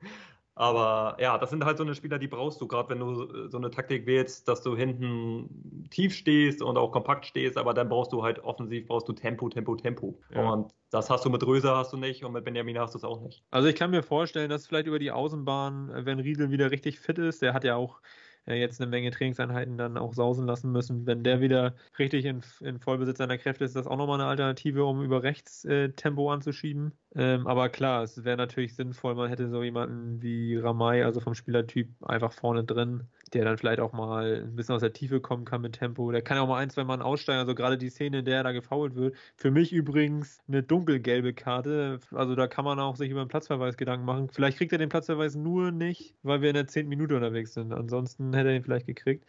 Aber 0.55 1.17
ja, 1.19 1.37
das 1.37 1.49
sind 1.49 1.63
halt 1.63 1.77
so 1.77 1.83
eine 1.83 1.95
Spieler, 1.95 2.19
die 2.19 2.27
brauchst 2.27 2.59
du, 2.59 2.67
gerade 2.67 2.89
wenn 2.89 2.99
du 2.99 3.47
so 3.47 3.57
eine 3.57 3.71
Taktik 3.71 4.05
wählst, 4.05 4.47
dass 4.47 4.61
du 4.61 4.75
hinten 4.75 5.87
tief 5.89 6.13
stehst 6.13 6.61
und 6.61 6.77
auch 6.77 6.91
kompakt 6.91 7.25
stehst, 7.25 7.57
aber 7.57 7.73
dann 7.73 7.87
brauchst 7.87 8.11
du 8.11 8.21
halt 8.21 8.39
offensiv, 8.43 8.85
brauchst 8.87 9.07
du 9.07 9.13
Tempo, 9.13 9.47
Tempo, 9.49 9.75
Tempo. 9.75 10.19
Ja. 10.29 10.51
Und 10.51 10.73
das 10.89 11.09
hast 11.09 11.23
du 11.25 11.29
mit 11.29 11.45
Röser 11.45 11.77
hast 11.77 11.93
du 11.93 11.97
nicht 11.97 12.25
und 12.25 12.33
mit 12.33 12.43
Benjamin 12.43 12.77
hast 12.77 12.93
du 12.93 12.97
es 12.97 13.03
auch 13.05 13.21
nicht. 13.21 13.43
Also 13.49 13.69
ich 13.69 13.75
kann 13.75 13.91
mir 13.91 14.03
vorstellen, 14.03 14.49
dass 14.49 14.67
vielleicht 14.67 14.87
über 14.87 14.99
die 14.99 15.11
Außenbahn, 15.11 16.05
wenn 16.05 16.19
Riedel 16.19 16.51
wieder 16.51 16.69
richtig 16.69 16.99
fit 16.99 17.17
ist, 17.17 17.41
der 17.41 17.53
hat 17.53 17.63
ja 17.63 17.77
auch 17.77 17.99
äh, 17.99 18.01
jetzt 18.45 18.81
eine 18.81 18.89
Menge 18.89 19.11
Trainingseinheiten 19.11 19.77
dann 19.77 19.97
auch 19.97 20.13
sausen 20.13 20.45
lassen 20.47 20.71
müssen. 20.71 21.05
Wenn 21.05 21.23
der 21.23 21.41
wieder 21.41 21.75
richtig 21.99 22.25
in, 22.25 22.41
in 22.61 22.79
Vollbesitz 22.79 23.19
seiner 23.19 23.37
Kräfte 23.37 23.63
ist, 23.63 23.71
ist 23.71 23.75
das 23.75 23.87
auch 23.87 23.97
nochmal 23.97 24.19
eine 24.19 24.29
Alternative, 24.29 24.85
um 24.85 25.03
über 25.03 25.23
rechts 25.23 25.63
äh, 25.65 25.89
Tempo 25.89 26.31
anzuschieben. 26.31 26.93
Ähm, 27.15 27.47
aber 27.47 27.69
klar, 27.69 28.03
es 28.03 28.23
wäre 28.23 28.37
natürlich 28.37 28.75
sinnvoll, 28.75 29.15
man 29.15 29.29
hätte 29.29 29.49
so 29.49 29.63
jemanden 29.63 30.21
wie 30.21 30.57
Ramay, 30.57 31.03
also 31.03 31.19
vom 31.19 31.35
Spielertyp, 31.35 31.89
einfach 32.01 32.33
vorne 32.33 32.63
drin, 32.63 33.07
der 33.33 33.45
dann 33.45 33.57
vielleicht 33.57 33.79
auch 33.79 33.93
mal 33.93 34.43
ein 34.43 34.55
bisschen 34.55 34.75
aus 34.75 34.81
der 34.81 34.93
Tiefe 34.93 35.21
kommen 35.21 35.45
kann 35.45 35.61
mit 35.61 35.73
Tempo. 35.73 36.11
Der 36.11 36.21
kann 36.21 36.37
auch 36.37 36.47
mal 36.47 36.57
ein, 36.57 36.69
zwei 36.69 36.83
Mal 36.83 37.01
aussteigen. 37.01 37.39
Also 37.39 37.55
gerade 37.55 37.77
die 37.77 37.89
Szene, 37.89 38.19
in 38.19 38.25
der 38.25 38.37
er 38.37 38.43
da 38.43 38.51
gefault 38.51 38.95
wird. 38.95 39.15
Für 39.35 39.51
mich 39.51 39.71
übrigens 39.73 40.39
eine 40.47 40.63
dunkelgelbe 40.63 41.33
Karte. 41.33 41.99
Also 42.11 42.35
da 42.35 42.47
kann 42.47 42.65
man 42.65 42.79
auch 42.79 42.95
sich 42.95 43.09
über 43.09 43.23
den 43.23 43.29
Platzverweis 43.29 43.77
Gedanken 43.77 44.05
machen. 44.05 44.29
Vielleicht 44.29 44.57
kriegt 44.57 44.71
er 44.71 44.77
den 44.77 44.89
Platzverweis 44.89 45.35
nur 45.35 45.71
nicht, 45.71 46.15
weil 46.23 46.41
wir 46.41 46.49
in 46.49 46.55
der 46.55 46.67
zehnten 46.67 46.89
Minute 46.89 47.15
unterwegs 47.15 47.53
sind. 47.53 47.73
Ansonsten 47.73 48.33
hätte 48.33 48.49
er 48.49 48.55
ihn 48.55 48.63
vielleicht 48.63 48.87
gekriegt. 48.87 49.25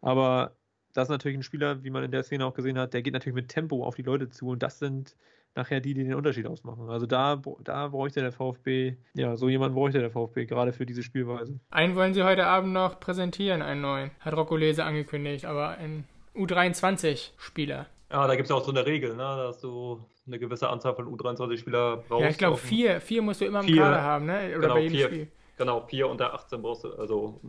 Aber 0.00 0.56
das 0.92 1.08
ist 1.08 1.10
natürlich 1.10 1.38
ein 1.38 1.42
Spieler, 1.42 1.82
wie 1.84 1.90
man 1.90 2.04
in 2.04 2.12
der 2.12 2.22
Szene 2.22 2.46
auch 2.46 2.54
gesehen 2.54 2.78
hat, 2.78 2.94
der 2.94 3.02
geht 3.02 3.12
natürlich 3.14 3.34
mit 3.34 3.48
Tempo 3.48 3.84
auf 3.84 3.96
die 3.96 4.02
Leute 4.02 4.28
zu. 4.30 4.48
Und 4.48 4.62
das 4.62 4.78
sind 4.78 5.16
nachher 5.54 5.80
die, 5.80 5.94
die 5.94 6.04
den 6.04 6.14
Unterschied 6.14 6.46
ausmachen. 6.46 6.88
Also 6.88 7.06
da, 7.06 7.40
da 7.62 7.88
bräuchte 7.88 8.20
der 8.20 8.32
VfB, 8.32 8.96
ja, 9.14 9.36
so 9.36 9.48
jemand 9.48 9.74
bräuchte 9.74 10.00
der 10.00 10.10
VfB, 10.10 10.46
gerade 10.46 10.72
für 10.72 10.86
diese 10.86 11.02
Spielweise. 11.02 11.60
Einen 11.70 11.94
wollen 11.94 12.14
sie 12.14 12.22
heute 12.24 12.46
Abend 12.46 12.72
noch 12.72 13.00
präsentieren, 13.00 13.62
einen 13.62 13.80
neuen. 13.80 14.10
Hat 14.20 14.36
Rocco 14.36 14.56
Lese 14.56 14.84
angekündigt, 14.84 15.44
aber 15.44 15.78
ein 15.78 16.04
U23-Spieler. 16.34 17.86
Ja, 18.10 18.26
da 18.26 18.34
gibt 18.36 18.44
es 18.44 18.50
ja 18.50 18.56
auch 18.56 18.64
so 18.64 18.70
eine 18.70 18.84
Regel, 18.86 19.16
ne, 19.16 19.22
dass 19.22 19.60
du 19.60 20.04
eine 20.26 20.38
gewisse 20.38 20.68
Anzahl 20.68 20.94
von 20.94 21.06
U23-Spieler 21.06 22.04
brauchst. 22.08 22.22
Ja, 22.22 22.30
ich 22.30 22.38
glaube, 22.38 22.56
vier, 22.56 23.00
vier 23.00 23.22
musst 23.22 23.40
du 23.40 23.44
immer 23.44 23.60
im 23.60 23.66
vier, 23.66 23.82
Kader 23.82 24.02
haben, 24.02 24.26
ne? 24.26 24.48
Oder 24.50 24.60
genau, 24.60 24.74
bei 24.74 24.80
jedem 24.80 24.96
vier, 24.96 25.06
Spiel. 25.06 25.28
Genau, 25.56 25.80
vier 25.82 26.08
unter 26.08 26.34
18 26.34 26.62
brauchst 26.62 26.84
du, 26.84 26.92
also 26.94 27.40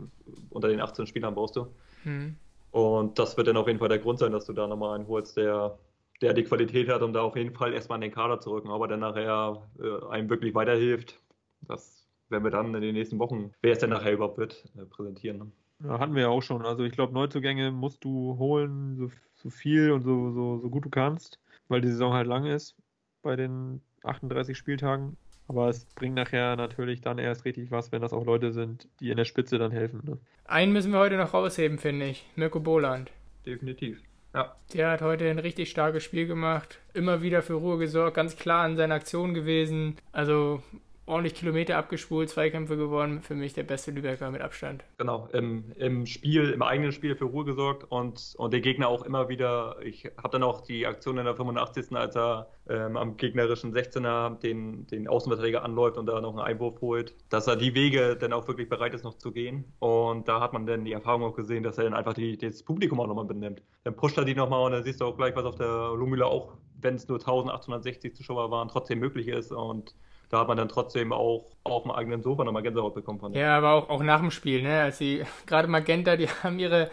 unter 0.50 0.68
den 0.68 0.80
18 0.80 1.06
Spielern 1.06 1.34
brauchst 1.34 1.56
du. 1.56 1.66
Hm. 2.04 2.36
Und 2.70 3.18
das 3.18 3.36
wird 3.36 3.48
dann 3.48 3.56
auf 3.56 3.66
jeden 3.66 3.78
Fall 3.78 3.88
der 3.88 3.98
Grund 3.98 4.18
sein, 4.18 4.32
dass 4.32 4.44
du 4.46 4.52
da 4.52 4.66
nochmal 4.66 4.96
einen 4.96 5.08
holst, 5.08 5.36
der 5.36 5.78
der 6.22 6.32
die 6.32 6.44
Qualität 6.44 6.88
hat, 6.88 7.02
um 7.02 7.12
da 7.12 7.22
auf 7.22 7.36
jeden 7.36 7.54
Fall 7.54 7.72
erstmal 7.72 7.98
in 7.98 8.02
den 8.02 8.12
Kader 8.12 8.40
zu 8.40 8.50
rücken, 8.50 8.70
aber 8.70 8.88
dann 8.88 9.00
nachher 9.00 9.62
äh, 9.78 10.06
einem 10.10 10.30
wirklich 10.30 10.54
weiterhilft. 10.54 11.20
Das 11.62 12.06
werden 12.28 12.44
wir 12.44 12.50
dann 12.50 12.74
in 12.74 12.80
den 12.80 12.94
nächsten 12.94 13.18
Wochen, 13.18 13.52
wer 13.62 13.72
es 13.72 13.78
denn 13.78 13.90
nachher 13.90 14.12
überhaupt 14.12 14.38
wird, 14.38 14.64
äh, 14.76 14.84
präsentieren. 14.84 15.38
Ne? 15.38 15.52
Ja, 15.84 15.98
hatten 15.98 16.14
wir 16.14 16.22
ja 16.22 16.28
auch 16.28 16.42
schon. 16.42 16.64
Also 16.64 16.84
ich 16.84 16.92
glaube, 16.92 17.12
Neuzugänge 17.12 17.70
musst 17.70 18.04
du 18.04 18.38
holen, 18.38 18.96
so, 18.96 19.10
so 19.34 19.50
viel 19.50 19.92
und 19.92 20.02
so, 20.02 20.30
so, 20.32 20.58
so 20.58 20.70
gut 20.70 20.84
du 20.84 20.90
kannst, 20.90 21.38
weil 21.68 21.80
die 21.80 21.88
Saison 21.88 22.14
halt 22.14 22.26
lang 22.26 22.46
ist 22.46 22.74
bei 23.22 23.36
den 23.36 23.82
38 24.02 24.56
Spieltagen. 24.56 25.16
Aber 25.48 25.68
es 25.68 25.84
bringt 25.84 26.16
nachher 26.16 26.56
natürlich 26.56 27.02
dann 27.02 27.18
erst 27.18 27.44
richtig 27.44 27.70
was, 27.70 27.92
wenn 27.92 28.02
das 28.02 28.12
auch 28.12 28.24
Leute 28.24 28.52
sind, 28.52 28.88
die 28.98 29.10
in 29.10 29.16
der 29.16 29.24
Spitze 29.24 29.58
dann 29.58 29.70
helfen. 29.70 30.00
Ne? 30.04 30.18
Einen 30.46 30.72
müssen 30.72 30.92
wir 30.92 30.98
heute 30.98 31.16
noch 31.16 31.34
rausheben, 31.34 31.78
finde 31.78 32.06
ich. 32.06 32.26
Mirko 32.34 32.58
Boland. 32.58 33.12
Definitiv. 33.44 34.02
Ja. 34.36 34.54
Der 34.74 34.90
hat 34.90 35.00
heute 35.00 35.30
ein 35.30 35.38
richtig 35.38 35.70
starkes 35.70 36.04
Spiel 36.04 36.26
gemacht, 36.26 36.78
immer 36.92 37.22
wieder 37.22 37.42
für 37.42 37.54
Ruhe 37.54 37.78
gesorgt, 37.78 38.16
ganz 38.16 38.36
klar 38.36 38.66
in 38.66 38.76
seiner 38.76 38.96
Aktion 38.96 39.32
gewesen. 39.32 39.96
Also 40.12 40.62
ordentlich 41.06 41.34
Kilometer 41.34 41.76
abgespult, 41.78 42.28
Zweikämpfe 42.28 42.76
gewonnen. 42.76 43.22
Für 43.22 43.34
mich 43.34 43.54
der 43.54 43.62
beste 43.62 43.92
Lübecker 43.92 44.30
mit 44.30 44.42
Abstand. 44.42 44.84
Genau, 44.98 45.28
im, 45.32 45.72
im 45.76 46.06
Spiel, 46.06 46.50
im 46.50 46.62
eigenen 46.62 46.92
Spiel 46.92 47.14
für 47.16 47.24
Ruhe 47.24 47.44
gesorgt 47.44 47.84
und, 47.88 48.34
und 48.36 48.52
der 48.52 48.60
Gegner 48.60 48.88
auch 48.88 49.02
immer 49.02 49.28
wieder. 49.28 49.76
Ich 49.82 50.04
habe 50.18 50.30
dann 50.30 50.42
auch 50.42 50.60
die 50.60 50.86
Aktion 50.86 51.18
in 51.18 51.24
der 51.24 51.36
85. 51.36 51.96
als 51.96 52.16
er 52.16 52.48
ähm, 52.68 52.96
am 52.96 53.16
gegnerischen 53.16 53.72
16er 53.72 54.38
den, 54.40 54.86
den 54.88 55.06
Außenverteidiger 55.06 55.62
anläuft 55.62 55.96
und 55.96 56.06
da 56.06 56.20
noch 56.20 56.30
einen 56.30 56.40
Einwurf 56.40 56.80
holt, 56.80 57.14
dass 57.28 57.46
er 57.46 57.56
die 57.56 57.74
Wege 57.74 58.16
dann 58.16 58.32
auch 58.32 58.48
wirklich 58.48 58.68
bereit 58.68 58.92
ist, 58.92 59.04
noch 59.04 59.16
zu 59.16 59.30
gehen. 59.30 59.64
Und 59.78 60.26
da 60.28 60.40
hat 60.40 60.52
man 60.52 60.66
dann 60.66 60.84
die 60.84 60.92
Erfahrung 60.92 61.22
auch 61.22 61.36
gesehen, 61.36 61.62
dass 61.62 61.78
er 61.78 61.84
dann 61.84 61.94
einfach 61.94 62.14
die, 62.14 62.36
das 62.36 62.62
Publikum 62.64 63.00
auch 63.00 63.06
nochmal 63.06 63.24
benimmt. 63.24 63.62
Dann 63.84 63.94
pusht 63.94 64.18
er 64.18 64.24
die 64.24 64.34
nochmal 64.34 64.64
und 64.66 64.72
dann 64.72 64.82
siehst 64.82 65.00
du 65.00 65.04
auch 65.04 65.16
gleich, 65.16 65.36
was 65.36 65.44
auf 65.44 65.54
der 65.54 65.94
Lumüle 65.94 66.26
auch, 66.26 66.54
wenn 66.80 66.96
es 66.96 67.06
nur 67.06 67.18
1860 67.18 68.14
Zuschauer 68.14 68.50
waren, 68.50 68.68
trotzdem 68.68 68.98
möglich 68.98 69.28
ist. 69.28 69.52
Und 69.52 69.94
da 70.28 70.40
hat 70.40 70.48
man 70.48 70.56
dann 70.56 70.68
trotzdem 70.68 71.12
auch 71.12 71.46
auf 71.64 71.82
dem 71.82 71.92
eigenen 71.92 72.22
Sofa 72.22 72.44
nochmal 72.44 72.62
Gänsehaut 72.62 72.94
bekommen. 72.94 73.20
Fand 73.20 73.36
ja, 73.36 73.56
aber 73.56 73.72
auch, 73.72 73.88
auch 73.88 74.02
nach 74.02 74.20
dem 74.20 74.30
Spiel, 74.30 74.62
ne? 74.62 74.82
Als 74.82 74.98
sie, 74.98 75.24
gerade 75.46 75.68
Magenta, 75.68 76.16
die 76.16 76.28
haben 76.28 76.58
ihre 76.58 76.90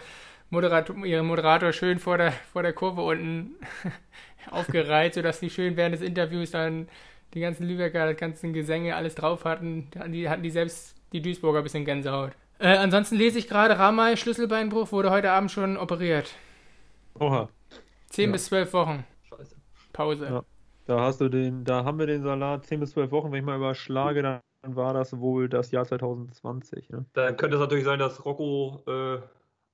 Moderator, 0.50 0.96
ihren 1.06 1.26
Moderator 1.26 1.74
schön 1.74 2.00
vor 2.00 2.18
der, 2.18 2.32
vor 2.32 2.64
der 2.64 2.74
Kurve 2.74 3.02
unten 3.02 3.56
aufgereiht, 4.52 5.16
sodass 5.16 5.40
die 5.40 5.50
schön 5.50 5.76
während 5.78 5.96
des 5.96 6.02
Interviews 6.02 6.52
dann 6.52 6.88
die 7.34 7.40
ganzen 7.40 7.68
Lübecker, 7.68 8.08
die 8.10 8.16
ganzen 8.16 8.54
Gesänge, 8.54 8.96
alles 8.96 9.16
drauf 9.16 9.46
hatten. 9.46 9.90
Die 10.08 10.30
hatten 10.30 10.44
die 10.44 10.52
selbst, 10.52 10.96
die 11.12 11.22
Duisburger, 11.22 11.60
ein 11.60 11.64
bisschen 11.64 11.86
Gänsehaut. 11.86 12.34
Äh, 12.60 12.78
ansonsten 12.78 13.16
lese 13.16 13.40
ich 13.40 13.48
gerade, 13.48 13.78
Ramay, 13.80 14.16
Schlüsselbeinbruch, 14.16 14.92
wurde 14.92 15.10
heute 15.10 15.32
Abend 15.32 15.52
schon 15.52 15.76
operiert. 15.76 16.36
Oha. 17.20 17.50
Zehn 18.10 18.30
ja. 18.30 18.34
bis 18.34 18.46
zwölf 18.46 18.72
Wochen. 18.74 19.04
Scheiße. 19.30 19.56
Pause. 19.92 20.26
Ja. 20.26 20.44
Da 20.86 21.00
hast 21.00 21.22
du 21.22 21.30
den, 21.30 21.64
da 21.64 21.86
haben 21.86 22.00
wir 22.00 22.08
den 22.08 22.24
Salat 22.24 22.66
10 22.66 22.80
bis 22.82 22.92
12 22.92 23.12
Wochen, 23.12 23.32
wenn 23.32 23.40
ich 23.40 23.46
mal 23.46 23.58
überschlage, 23.58 24.22
dann 24.22 24.42
war 24.76 24.94
das 24.94 25.18
wohl 25.20 25.48
das 25.48 25.72
Jahr 25.72 25.86
2020. 25.86 26.90
Ne? 26.90 27.06
Dann 27.14 27.38
könnte 27.38 27.56
es 27.56 27.62
natürlich 27.62 27.86
sein, 27.86 28.00
dass 28.00 28.26
Rocco 28.26 28.84
äh, 28.88 29.22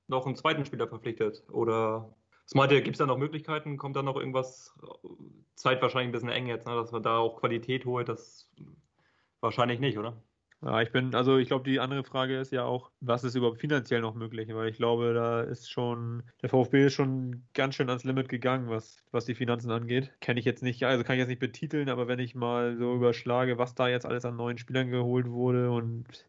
noch 0.08 0.26
einen 0.26 0.36
zweiten 0.36 0.66
Spieler 0.66 0.88
verpflichtet. 0.88 1.44
Oder 1.52 2.14
Smarte, 2.48 2.82
gibt 2.82 2.96
es 2.96 3.00
da 3.00 3.06
noch 3.06 3.18
Möglichkeiten? 3.18 3.78
Kommt 3.78 3.96
da 3.96 4.04
noch 4.04 4.18
irgendwas? 4.18 4.76
Zeit 5.56 5.82
wahrscheinlich 5.82 6.10
ein 6.10 6.12
bisschen 6.14 6.30
eng 6.30 6.48
jetzt, 6.48 6.68
ne? 6.68 6.76
dass 6.76 6.92
man 6.92 7.04
da 7.04 7.18
auch 7.18 7.40
Qualität 7.40 7.86
holt. 7.86 8.08
Das 8.08 8.50
wahrscheinlich 9.42 9.80
nicht, 9.80 9.98
oder? 9.98 10.22
Ja, 10.62 10.82
ich 10.82 10.92
bin, 10.92 11.16
also 11.16 11.38
ich 11.38 11.48
glaube, 11.48 11.70
die 11.70 11.80
andere 11.80 12.04
Frage 12.04 12.38
ist 12.38 12.52
ja 12.52 12.66
auch, 12.66 12.92
was 13.00 13.24
ist 13.24 13.36
überhaupt 13.36 13.60
finanziell 13.62 14.02
noch 14.02 14.14
möglich? 14.14 14.54
Weil 14.54 14.68
ich 14.70 14.76
glaube, 14.76 15.14
da 15.14 15.42
ist 15.42 15.72
schon, 15.72 16.24
der 16.42 16.50
VfB 16.50 16.86
ist 16.88 16.94
schon 16.96 17.48
ganz 17.54 17.76
schön 17.76 17.88
ans 17.88 18.04
Limit 18.04 18.28
gegangen, 18.28 18.70
was, 18.70 19.06
was 19.12 19.24
die 19.24 19.36
Finanzen 19.36 19.72
angeht. 19.72 20.12
Kenne 20.20 20.38
ich 20.40 20.46
jetzt 20.46 20.62
nicht, 20.62 20.84
also 20.84 21.06
kann 21.06 21.16
ich 21.16 21.20
jetzt 21.20 21.30
nicht 21.30 21.40
betiteln, 21.40 21.88
aber 21.88 22.10
wenn 22.10 22.20
ich 22.20 22.36
mal 22.36 22.76
so 22.78 22.94
überschlage, 22.94 23.58
was 23.58 23.74
da 23.74 23.88
jetzt 23.88 24.06
alles 24.06 24.26
an 24.26 24.36
neuen 24.36 24.58
Spielern 24.58 24.90
geholt 24.92 25.30
wurde 25.30 25.72
und 25.72 26.28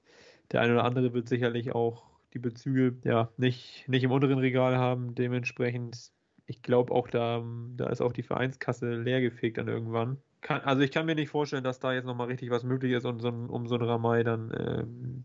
der 0.53 0.61
eine 0.61 0.75
oder 0.75 0.85
andere 0.85 1.13
wird 1.13 1.29
sicherlich 1.29 1.75
auch 1.75 2.05
die 2.33 2.39
Bezüge 2.39 2.99
ja 3.05 3.33
nicht, 3.37 3.89
nicht 3.89 4.05
im 4.05 4.13
unteren 4.13 4.39
Regal 4.39 4.77
haben. 4.79 5.17
Dementsprechend, 5.17 6.13
ich 6.47 6.63
glaube 6.63 6.93
auch, 6.95 7.09
da, 7.09 7.45
da 7.77 7.89
ist 7.89 8.01
auch 8.01 8.13
die 8.13 8.23
Vereinskasse 8.23 8.95
leergefegt 8.95 9.59
dann 9.59 9.67
irgendwann 9.69 10.23
kann, 10.41 10.61
also 10.63 10.83
ich 10.83 10.91
kann 10.91 11.07
mir 11.07 11.15
nicht 11.15 11.31
vorstellen, 11.31 11.65
dass 11.65 11.81
da 11.81 11.93
jetzt 11.93 12.07
nochmal 12.07 12.29
richtig 12.29 12.51
was 12.51 12.65
möglich 12.65 12.93
ist, 12.93 13.05
um 13.05 13.21
so 13.21 13.29
um 13.29 13.67
so 13.67 13.75
ein 13.77 13.83
Ramai 13.83 14.23
dann 14.23 14.53
ähm, 14.57 15.25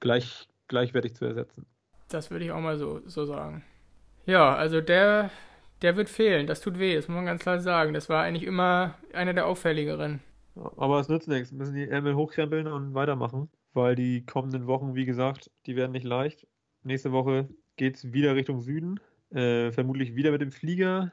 gleich, 0.00 0.48
gleichwertig 0.68 1.14
zu 1.14 1.24
ersetzen. 1.24 1.66
Das 2.08 2.30
würde 2.30 2.44
ich 2.44 2.52
auch 2.52 2.60
mal 2.60 2.78
so, 2.78 3.00
so 3.06 3.24
sagen. 3.24 3.64
Ja, 4.24 4.54
also 4.54 4.80
der, 4.80 5.30
der 5.82 5.96
wird 5.96 6.08
fehlen. 6.08 6.46
Das 6.46 6.60
tut 6.60 6.78
weh, 6.78 6.94
das 6.94 7.08
muss 7.08 7.16
man 7.16 7.26
ganz 7.26 7.42
klar 7.42 7.60
sagen. 7.60 7.94
Das 7.94 8.08
war 8.08 8.22
eigentlich 8.22 8.44
immer 8.44 8.94
einer 9.12 9.34
der 9.34 9.46
auffälligeren. 9.46 10.20
Aber 10.76 11.00
es 11.00 11.08
nützt 11.08 11.28
nichts. 11.28 11.52
Wir 11.52 11.58
müssen 11.58 11.74
die 11.74 11.88
Ärmel 11.88 12.16
hochkrempeln 12.16 12.66
und 12.66 12.94
weitermachen, 12.94 13.48
weil 13.74 13.94
die 13.94 14.24
kommenden 14.26 14.66
Wochen, 14.66 14.94
wie 14.94 15.06
gesagt, 15.06 15.50
die 15.66 15.76
werden 15.76 15.92
nicht 15.92 16.04
leicht. 16.04 16.46
Nächste 16.82 17.12
Woche 17.12 17.48
geht 17.76 17.96
es 17.96 18.12
wieder 18.12 18.34
Richtung 18.34 18.60
Süden. 18.60 19.00
Äh, 19.30 19.72
vermutlich 19.72 20.14
wieder 20.14 20.30
mit 20.30 20.40
dem 20.40 20.52
Flieger 20.52 21.12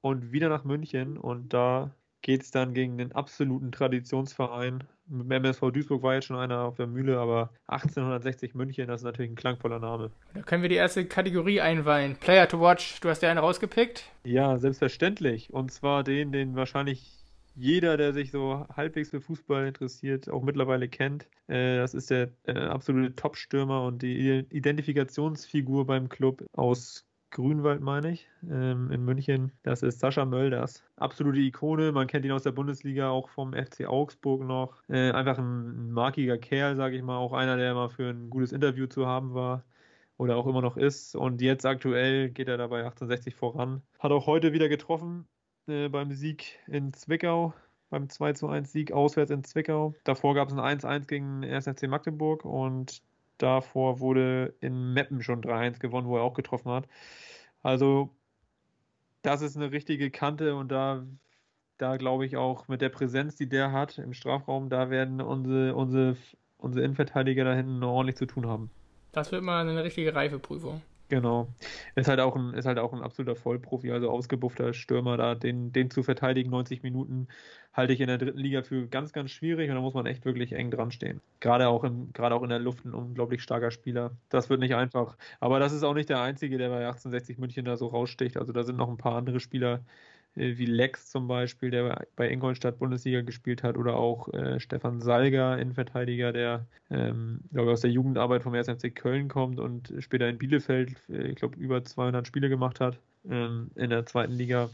und 0.00 0.32
wieder 0.32 0.48
nach 0.48 0.64
München. 0.64 1.18
Und 1.18 1.52
da 1.52 1.94
geht 2.22 2.42
es 2.42 2.50
dann 2.50 2.74
gegen 2.74 2.98
den 2.98 3.12
absoluten 3.12 3.72
Traditionsverein. 3.72 4.84
Mit 5.06 5.26
dem 5.26 5.32
MSV 5.32 5.70
Duisburg 5.72 6.02
war 6.02 6.14
jetzt 6.14 6.26
schon 6.26 6.36
einer 6.36 6.60
auf 6.60 6.76
der 6.76 6.86
Mühle, 6.86 7.18
aber 7.18 7.50
1860 7.66 8.54
München, 8.54 8.86
das 8.88 9.00
ist 9.00 9.04
natürlich 9.04 9.30
ein 9.30 9.36
klangvoller 9.36 9.78
Name. 9.78 10.10
Da 10.34 10.42
können 10.42 10.62
wir 10.62 10.68
die 10.68 10.76
erste 10.76 11.04
Kategorie 11.04 11.60
einweihen. 11.60 12.16
Player 12.16 12.46
to 12.46 12.60
watch, 12.60 13.00
du 13.00 13.08
hast 13.08 13.22
ja 13.22 13.30
einen 13.30 13.38
rausgepickt? 13.38 14.04
Ja, 14.24 14.58
selbstverständlich. 14.58 15.52
Und 15.52 15.72
zwar 15.72 16.04
den, 16.04 16.30
den 16.30 16.54
wahrscheinlich 16.54 17.20
jeder, 17.56 17.96
der 17.96 18.12
sich 18.12 18.30
so 18.30 18.66
halbwegs 18.74 19.10
für 19.10 19.20
Fußball 19.20 19.66
interessiert, 19.66 20.30
auch 20.30 20.42
mittlerweile 20.42 20.88
kennt. 20.88 21.28
Äh, 21.48 21.76
das 21.76 21.94
ist 21.94 22.10
der 22.10 22.30
äh, 22.44 22.52
absolute 22.52 23.14
Top-Stürmer 23.14 23.84
und 23.84 24.02
die 24.02 24.44
Identifikationsfigur 24.50 25.86
beim 25.86 26.08
Club 26.08 26.44
aus 26.52 27.04
Grünwald, 27.30 27.80
meine 27.80 28.10
ich, 28.10 28.28
ähm, 28.50 28.90
in 28.90 29.04
München. 29.04 29.52
Das 29.62 29.82
ist 29.82 30.00
Sascha 30.00 30.24
Mölders. 30.24 30.82
Absolute 30.96 31.38
Ikone. 31.38 31.92
Man 31.92 32.06
kennt 32.06 32.24
ihn 32.24 32.32
aus 32.32 32.42
der 32.42 32.52
Bundesliga, 32.52 33.10
auch 33.10 33.28
vom 33.28 33.52
FC 33.52 33.86
Augsburg 33.86 34.42
noch. 34.42 34.82
Äh, 34.88 35.12
einfach 35.12 35.38
ein, 35.38 35.92
markiger 35.92 36.38
Kerl, 36.38 36.76
sage 36.76 36.96
ich 36.96 37.02
mal. 37.02 37.16
Auch 37.18 37.32
einer, 37.32 37.56
der 37.56 37.74
mal 37.74 37.88
für 37.88 38.10
ein 38.10 38.30
gutes 38.30 38.52
Interview 38.52 38.86
zu 38.86 39.06
haben 39.06 39.34
war 39.34 39.64
oder 40.16 40.36
auch 40.36 40.46
immer 40.46 40.60
noch 40.60 40.76
ist. 40.76 41.14
Und 41.14 41.40
jetzt 41.40 41.64
aktuell 41.64 42.30
geht 42.30 42.48
er 42.48 42.58
dabei 42.58 42.80
1860 42.80 43.34
voran. 43.34 43.82
Hat 43.98 44.12
auch 44.12 44.26
heute 44.26 44.52
wieder 44.52 44.68
getroffen 44.68 45.26
äh, 45.66 45.88
beim 45.88 46.12
Sieg 46.12 46.58
in 46.66 46.92
Zwickau. 46.92 47.54
Beim 47.90 48.08
2 48.08 48.34
zu 48.34 48.48
1 48.48 48.70
Sieg 48.70 48.92
auswärts 48.92 49.30
in 49.30 49.44
Zwickau. 49.44 49.94
Davor 50.04 50.34
gab 50.34 50.48
es 50.48 50.54
ein 50.54 50.78
1-1 50.78 51.06
gegen 51.06 51.44
1. 51.44 51.66
FC 51.66 51.88
Magdeburg 51.88 52.44
und 52.44 53.02
Davor 53.40 54.00
wurde 54.00 54.54
in 54.60 54.92
Meppen 54.92 55.22
schon 55.22 55.42
3-1 55.42 55.78
gewonnen, 55.78 56.06
wo 56.06 56.16
er 56.18 56.22
auch 56.22 56.34
getroffen 56.34 56.70
hat. 56.70 56.86
Also, 57.62 58.10
das 59.22 59.40
ist 59.40 59.56
eine 59.56 59.72
richtige 59.72 60.10
Kante 60.10 60.54
und 60.54 60.70
da, 60.70 61.06
da 61.78 61.96
glaube 61.96 62.26
ich 62.26 62.36
auch 62.36 62.68
mit 62.68 62.82
der 62.82 62.90
Präsenz, 62.90 63.36
die 63.36 63.48
der 63.48 63.72
hat 63.72 63.98
im 63.98 64.12
Strafraum, 64.12 64.68
da 64.68 64.90
werden 64.90 65.22
unsere, 65.22 65.74
unsere, 65.74 66.16
unsere 66.58 66.84
Innenverteidiger 66.84 67.44
da 67.44 67.54
hinten 67.54 67.82
ordentlich 67.82 68.16
zu 68.16 68.26
tun 68.26 68.46
haben. 68.46 68.70
Das 69.12 69.32
wird 69.32 69.42
mal 69.42 69.66
eine 69.66 69.82
richtige 69.82 70.14
Reifeprüfung. 70.14 70.82
Genau. 71.10 71.48
Ist 71.96 72.08
halt 72.08 72.20
auch 72.20 72.36
ein, 72.36 72.54
ist 72.54 72.66
halt 72.66 72.78
auch 72.78 72.92
ein 72.92 73.02
absoluter 73.02 73.34
Vollprofi, 73.34 73.90
also 73.90 74.08
ausgebuffter 74.08 74.72
Stürmer 74.72 75.16
da, 75.16 75.34
den, 75.34 75.72
den 75.72 75.90
zu 75.90 76.04
verteidigen 76.04 76.50
90 76.50 76.84
Minuten 76.84 77.26
halte 77.72 77.92
ich 77.92 78.00
in 78.00 78.06
der 78.06 78.18
dritten 78.18 78.38
Liga 78.38 78.62
für 78.62 78.86
ganz, 78.86 79.12
ganz 79.12 79.32
schwierig 79.32 79.68
und 79.70 79.74
da 79.74 79.80
muss 79.80 79.94
man 79.94 80.06
echt 80.06 80.24
wirklich 80.24 80.52
eng 80.52 80.70
dran 80.70 80.92
stehen. 80.92 81.20
Gerade 81.40 81.68
auch, 81.68 81.82
in, 81.82 82.12
gerade 82.12 82.34
auch 82.36 82.42
in 82.44 82.48
der 82.48 82.60
Luft 82.60 82.84
ein 82.84 82.94
unglaublich 82.94 83.42
starker 83.42 83.72
Spieler. 83.72 84.12
Das 84.28 84.50
wird 84.50 84.60
nicht 84.60 84.74
einfach. 84.76 85.16
Aber 85.40 85.58
das 85.58 85.72
ist 85.72 85.82
auch 85.82 85.94
nicht 85.94 86.08
der 86.08 86.20
einzige, 86.22 86.58
der 86.58 86.68
bei 86.68 86.86
1860 86.86 87.38
München 87.38 87.64
da 87.64 87.76
so 87.76 87.88
raussticht. 87.88 88.36
Also 88.36 88.52
da 88.52 88.62
sind 88.62 88.76
noch 88.76 88.88
ein 88.88 88.96
paar 88.96 89.16
andere 89.16 89.40
Spieler, 89.40 89.80
wie 90.34 90.66
Lex 90.66 91.10
zum 91.10 91.26
Beispiel, 91.26 91.70
der 91.70 92.06
bei 92.16 92.30
Ingolstadt 92.30 92.78
Bundesliga 92.78 93.20
gespielt 93.22 93.62
hat, 93.62 93.76
oder 93.76 93.96
auch 93.96 94.32
äh, 94.32 94.60
Stefan 94.60 95.00
Salger, 95.00 95.58
Innenverteidiger, 95.58 96.32
der 96.32 96.66
ähm, 96.90 97.40
glaube 97.52 97.72
aus 97.72 97.80
der 97.80 97.90
Jugendarbeit 97.90 98.42
vom 98.42 98.54
1. 98.54 98.68
FC 98.68 98.94
Köln 98.94 99.28
kommt 99.28 99.58
und 99.58 99.92
später 99.98 100.28
in 100.28 100.38
Bielefeld, 100.38 100.96
äh, 101.08 101.28
ich 101.28 101.36
glaube, 101.36 101.58
über 101.58 101.82
200 101.82 102.26
Spiele 102.26 102.48
gemacht 102.48 102.80
hat 102.80 102.98
ähm, 103.28 103.70
in 103.74 103.90
der 103.90 104.06
zweiten 104.06 104.32
Liga. 104.32 104.70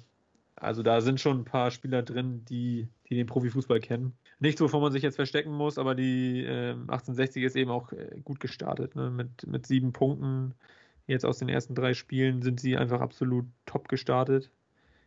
Also 0.57 0.83
da 0.83 1.01
sind 1.01 1.21
schon 1.21 1.41
ein 1.41 1.45
paar 1.45 1.71
Spieler 1.71 2.03
drin, 2.03 2.45
die, 2.47 2.89
die 3.09 3.15
den 3.15 3.27
Profifußball 3.27 3.81
kennen. 3.81 4.15
Nichts, 4.39 4.61
wovon 4.61 4.81
man 4.81 4.93
sich 4.93 5.03
jetzt 5.03 5.17
verstecken 5.17 5.53
muss, 5.53 5.79
aber 5.79 5.95
die 5.95 6.45
äh, 6.45 6.71
1860 6.73 7.43
ist 7.43 7.57
eben 7.57 7.71
auch 7.71 7.93
äh, 7.93 8.21
gut 8.25 8.41
gestartet. 8.41 8.95
Ne? 8.95 9.11
Mit, 9.11 9.47
mit 9.47 9.67
sieben 9.67 9.93
Punkten 9.93 10.55
jetzt 11.07 11.25
aus 11.25 11.39
den 11.39 11.49
ersten 11.49 11.75
drei 11.75 11.95
Spielen 11.95 12.43
sind 12.43 12.61
sie 12.61 12.77
einfach 12.77 13.01
absolut 13.01 13.47
top 13.65 13.89
gestartet 13.89 14.51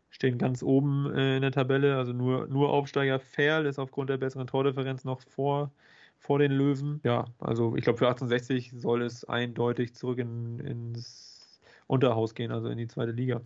stehen 0.09 0.37
ganz 0.37 0.63
oben 0.63 1.13
äh, 1.13 1.35
in 1.35 1.41
der 1.41 1.51
Tabelle. 1.51 1.97
Also 1.97 2.13
nur, 2.13 2.47
nur 2.47 2.69
Aufsteiger 2.69 3.19
Ferl 3.19 3.65
ist 3.65 3.79
aufgrund 3.79 4.09
der 4.09 4.17
besseren 4.17 4.47
Tordifferenz 4.47 5.03
noch 5.03 5.21
vor, 5.21 5.71
vor 6.17 6.39
den 6.39 6.51
Löwen. 6.51 6.99
Ja, 7.03 7.25
also 7.39 7.75
ich 7.75 7.83
glaube, 7.83 7.99
für 7.99 8.07
1860 8.07 8.71
soll 8.75 9.01
es 9.01 9.25
eindeutig 9.25 9.93
zurück 9.93 10.19
in, 10.19 10.59
ins 10.59 11.59
Unterhaus 11.87 12.35
gehen, 12.35 12.51
also 12.51 12.69
in 12.69 12.77
die 12.77 12.87
zweite 12.87 13.11
Liga. 13.11 13.41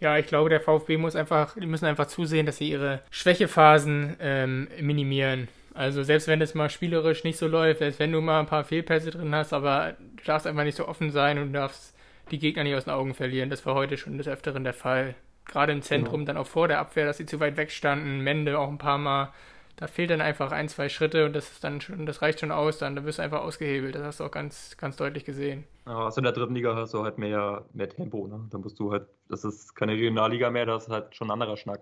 Ja, 0.00 0.16
ich 0.16 0.26
glaube, 0.26 0.48
der 0.48 0.60
VfB 0.60 0.96
muss 0.96 1.16
einfach, 1.16 1.56
die 1.56 1.66
müssen 1.66 1.86
einfach 1.86 2.06
zusehen, 2.06 2.46
dass 2.46 2.58
sie 2.58 2.70
ihre 2.70 3.02
Schwächephasen 3.10 4.16
ähm, 4.20 4.68
minimieren. 4.80 5.48
Also 5.74 6.02
selbst 6.02 6.28
wenn 6.28 6.40
es 6.40 6.54
mal 6.54 6.70
spielerisch 6.70 7.24
nicht 7.24 7.38
so 7.38 7.46
läuft, 7.46 7.80
selbst 7.80 7.98
wenn 7.98 8.12
du 8.12 8.20
mal 8.20 8.40
ein 8.40 8.46
paar 8.46 8.64
Fehlpässe 8.64 9.10
drin 9.10 9.34
hast, 9.34 9.52
aber 9.52 9.96
du 10.16 10.24
darfst 10.24 10.46
einfach 10.46 10.64
nicht 10.64 10.76
so 10.76 10.86
offen 10.88 11.10
sein 11.10 11.38
und 11.38 11.52
darfst 11.52 11.94
die 12.30 12.38
Gegner 12.38 12.64
nicht 12.64 12.74
aus 12.74 12.84
den 12.84 12.92
Augen 12.92 13.14
verlieren. 13.14 13.50
Das 13.50 13.64
war 13.64 13.74
heute 13.74 13.96
schon 13.96 14.18
des 14.18 14.28
Öfteren 14.28 14.64
der 14.64 14.72
Fall 14.72 15.14
gerade 15.48 15.72
im 15.72 15.82
Zentrum, 15.82 16.20
genau. 16.20 16.26
dann 16.26 16.36
auch 16.36 16.46
vor 16.46 16.68
der 16.68 16.78
Abwehr, 16.78 17.06
dass 17.06 17.16
sie 17.16 17.26
zu 17.26 17.40
weit 17.40 17.56
weg 17.56 17.70
standen, 17.70 18.20
Mende 18.20 18.58
auch 18.58 18.68
ein 18.68 18.78
paar 18.78 18.98
Mal. 18.98 19.32
Da 19.76 19.86
fehlt 19.86 20.10
dann 20.10 20.20
einfach 20.20 20.50
ein, 20.50 20.68
zwei 20.68 20.88
Schritte 20.88 21.24
und 21.24 21.34
das 21.34 21.52
ist 21.52 21.62
dann 21.62 21.80
schon, 21.80 22.04
das 22.04 22.20
reicht 22.20 22.40
schon 22.40 22.50
aus, 22.50 22.78
dann 22.78 22.96
da 22.96 23.04
wirst 23.04 23.18
du 23.18 23.22
einfach 23.22 23.42
ausgehebelt. 23.42 23.94
Das 23.94 24.02
hast 24.02 24.20
du 24.20 24.24
auch 24.24 24.30
ganz, 24.30 24.76
ganz 24.76 24.96
deutlich 24.96 25.24
gesehen. 25.24 25.64
Ja, 25.86 26.06
also 26.06 26.18
in 26.18 26.24
der 26.24 26.32
dritten 26.32 26.54
Liga 26.54 26.74
hast 26.74 26.94
du 26.94 27.04
halt 27.04 27.18
mehr, 27.18 27.64
mehr 27.72 27.88
Tempo, 27.88 28.26
ne? 28.26 28.40
Dann 28.50 28.60
musst 28.60 28.78
du 28.80 28.90
halt, 28.90 29.06
das 29.28 29.44
ist 29.44 29.76
keine 29.76 29.92
Regionalliga 29.92 30.50
mehr, 30.50 30.66
das 30.66 30.84
ist 30.84 30.90
halt 30.90 31.14
schon 31.14 31.28
ein 31.28 31.32
anderer 31.32 31.56
Schnack. 31.56 31.80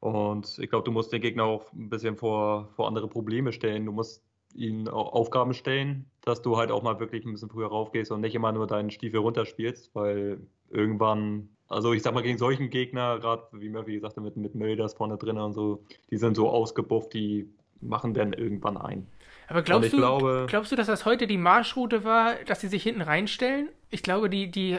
Und 0.00 0.58
ich 0.58 0.68
glaube, 0.68 0.84
du 0.84 0.92
musst 0.92 1.12
den 1.12 1.20
Gegner 1.20 1.44
auch 1.44 1.72
ein 1.72 1.88
bisschen 1.88 2.16
vor, 2.16 2.68
vor 2.74 2.88
andere 2.88 3.08
Probleme 3.08 3.52
stellen. 3.52 3.86
Du 3.86 3.92
musst 3.92 4.22
ihnen 4.54 4.88
auch 4.88 5.12
Aufgaben 5.12 5.54
stellen, 5.54 6.10
dass 6.22 6.42
du 6.42 6.56
halt 6.56 6.70
auch 6.70 6.82
mal 6.82 6.98
wirklich 7.00 7.24
ein 7.24 7.32
bisschen 7.32 7.50
früher 7.50 7.68
raufgehst 7.68 8.10
und 8.10 8.20
nicht 8.20 8.34
immer 8.34 8.52
nur 8.52 8.66
deinen 8.66 8.90
Stiefel 8.90 9.20
runterspielst, 9.20 9.94
weil 9.94 10.40
irgendwann, 10.70 11.50
also 11.70 11.92
ich 11.92 12.02
sag 12.02 12.12
mal, 12.12 12.22
gegen 12.22 12.36
solchen 12.36 12.68
Gegner, 12.68 13.18
gerade 13.20 13.44
wie 13.52 13.68
Murphy 13.68 13.94
gesagt 13.94 14.16
hat, 14.16 14.24
mit, 14.24 14.36
mit 14.36 14.54
Mölders 14.54 14.94
vorne 14.94 15.16
drin 15.16 15.38
und 15.38 15.52
so, 15.52 15.82
die 16.10 16.18
sind 16.18 16.34
so 16.34 16.50
ausgebufft, 16.50 17.14
die 17.14 17.48
machen 17.80 18.12
dann 18.12 18.32
irgendwann 18.32 18.76
ein. 18.76 19.06
Aber 19.48 19.62
glaubst 19.62 19.92
du, 19.92 19.96
glaube, 19.96 20.46
glaubst 20.48 20.70
du, 20.70 20.76
dass 20.76 20.86
das 20.86 21.04
heute 21.04 21.26
die 21.26 21.38
Marschroute 21.38 22.04
war, 22.04 22.34
dass 22.46 22.60
sie 22.60 22.68
sich 22.68 22.82
hinten 22.82 23.02
reinstellen? 23.02 23.68
Ich 23.88 24.02
glaube, 24.02 24.30
die, 24.30 24.50
die, 24.50 24.78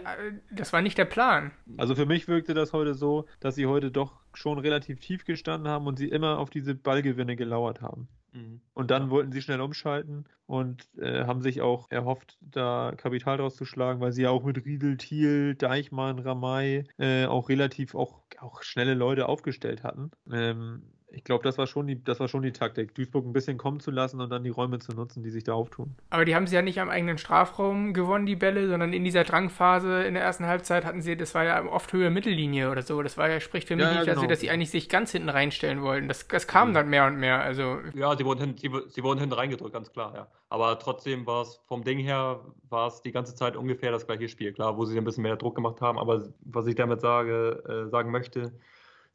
das 0.50 0.71
war 0.71 0.81
nicht 0.81 0.98
der 0.98 1.05
Plan. 1.05 1.51
Also 1.77 1.95
für 1.95 2.05
mich 2.05 2.27
wirkte 2.27 2.53
das 2.53 2.71
heute 2.71 2.93
so, 2.93 3.25
dass 3.41 3.55
sie 3.55 3.65
heute 3.65 3.91
doch 3.91 4.13
schon 4.33 4.60
relativ 4.60 5.00
tief 5.00 5.25
gestanden 5.25 5.69
haben 5.69 5.88
und 5.88 5.98
sie 5.98 6.07
immer 6.07 6.39
auf 6.39 6.50
diese 6.50 6.75
Ballgewinne 6.75 7.36
gelauert 7.36 7.81
haben. 7.81 8.07
Mhm. 8.33 8.61
Und 8.73 8.91
dann 8.91 9.09
wollten 9.09 9.31
sie 9.31 9.41
schnell 9.41 9.61
umschalten 9.61 10.25
und 10.45 10.88
äh, 10.97 11.25
haben 11.25 11.41
sich 11.41 11.61
auch 11.61 11.89
erhofft, 11.89 12.38
da 12.41 12.93
Kapital 12.95 13.38
draus 13.38 13.55
zu 13.55 13.65
schlagen, 13.65 14.00
weil 14.00 14.11
sie 14.11 14.23
ja 14.23 14.29
auch 14.29 14.43
mit 14.43 14.65
Riedel, 14.65 14.97
Thiel, 14.97 15.55
Deichmann, 15.55 16.19
Ramay 16.19 16.85
äh, 16.97 17.25
auch 17.25 17.50
relativ 17.50 17.95
auch, 17.95 18.21
auch 18.39 18.63
schnelle 18.63 18.93
Leute 18.93 19.27
aufgestellt 19.27 19.83
hatten. 19.83 20.11
Ähm, 20.31 20.83
ich 21.13 21.24
glaube, 21.24 21.44
das 21.44 21.58
war 21.58 21.68
schon 21.68 21.88
die, 21.88 22.01
das 22.01 22.20
war 22.20 22.27
schon 22.27 22.41
die 22.41 22.51
Taktik, 22.51 22.96
Duisburg 22.96 23.25
ein 23.25 23.34
bisschen 23.34 23.58
kommen 23.58 23.80
zu 23.80 23.91
lassen 23.91 24.22
und 24.22 24.30
dann 24.30 24.44
die 24.44 24.50
Räume 24.50 24.80
zu 24.80 24.94
nutzen, 24.94 25.24
die 25.24 25.30
sich 25.30 25.44
da 25.44 25.53
auftun. 25.53 25.96
Aber 26.10 26.25
die 26.25 26.36
haben 26.36 26.48
sie 26.48 26.56
ja 26.56 26.62
nicht 26.62 26.80
am 26.80 26.89
eigenen 26.89 27.18
Strafraum 27.18 27.94
gewonnen, 27.94 28.25
die 28.25 28.36
Bälle, 28.36 28.68
sondern 28.68 28.94
in 28.94 29.03
dieser 29.03 29.24
Drangphase 29.24 30.03
in 30.03 30.13
der 30.13 30.24
ersten 30.24 30.46
Halbzeit 30.46 30.86
hatten 30.86 31.01
sie, 31.01 31.18
das 31.18 31.36
war 31.36 31.44
ja 31.44 31.63
oft 31.65 31.91
Höhe 31.94 32.10
Mittellinie 32.10 32.72
oder 32.72 32.82
so. 32.82 33.01
Das 33.01 33.18
war 33.18 33.30
ja, 33.30 33.39
spricht 33.39 33.68
für 33.68 33.75
mich 33.75 33.86
ja, 33.86 33.91
nicht, 33.91 34.06
genau. 34.06 34.18
also, 34.18 34.27
dass 34.27 34.39
sie 34.39 34.50
eigentlich 34.50 34.72
sich 34.72 34.89
ganz 34.89 35.12
hinten 35.12 35.30
reinstellen 35.30 35.82
wollten. 35.82 36.08
Das, 36.08 36.27
das 36.27 36.48
kam 36.48 36.70
ja. 36.70 36.75
dann 36.75 36.89
mehr 36.89 37.06
und 37.06 37.18
mehr. 37.18 37.41
Also. 37.41 37.80
Ja, 37.94 38.15
sie 38.15 38.25
wurden, 38.25 38.39
hinten, 38.39 38.58
sie, 38.58 38.72
sie 38.89 39.03
wurden 39.03 39.20
hinten 39.20 39.36
reingedrückt, 39.36 39.74
ganz 39.74 39.91
klar, 39.91 40.13
ja. 40.15 40.27
Aber 40.50 40.77
trotzdem 40.80 41.25
war 41.25 41.44
es 41.44 41.62
vom 41.65 41.84
Ding 41.84 42.00
her, 42.00 42.41
war 42.70 42.88
es 42.88 43.01
die 43.01 43.12
ganze 43.12 43.36
Zeit 43.36 43.56
ungefähr 43.56 43.91
das 43.91 44.06
gleiche 44.06 44.27
Spiel. 44.27 44.51
Klar, 44.51 44.77
wo 44.77 44.86
sie 44.86 44.98
ein 44.98 45.03
bisschen 45.03 45.24
mehr 45.24 45.38
Druck 45.38 45.56
gemacht 45.56 45.82
haben, 45.82 45.98
aber 45.98 46.27
was 46.41 46.68
ich 46.68 46.75
damit 46.75 47.01
sage, 47.01 47.63
äh, 47.68 47.89
sagen 47.89 48.12
möchte, 48.12 48.51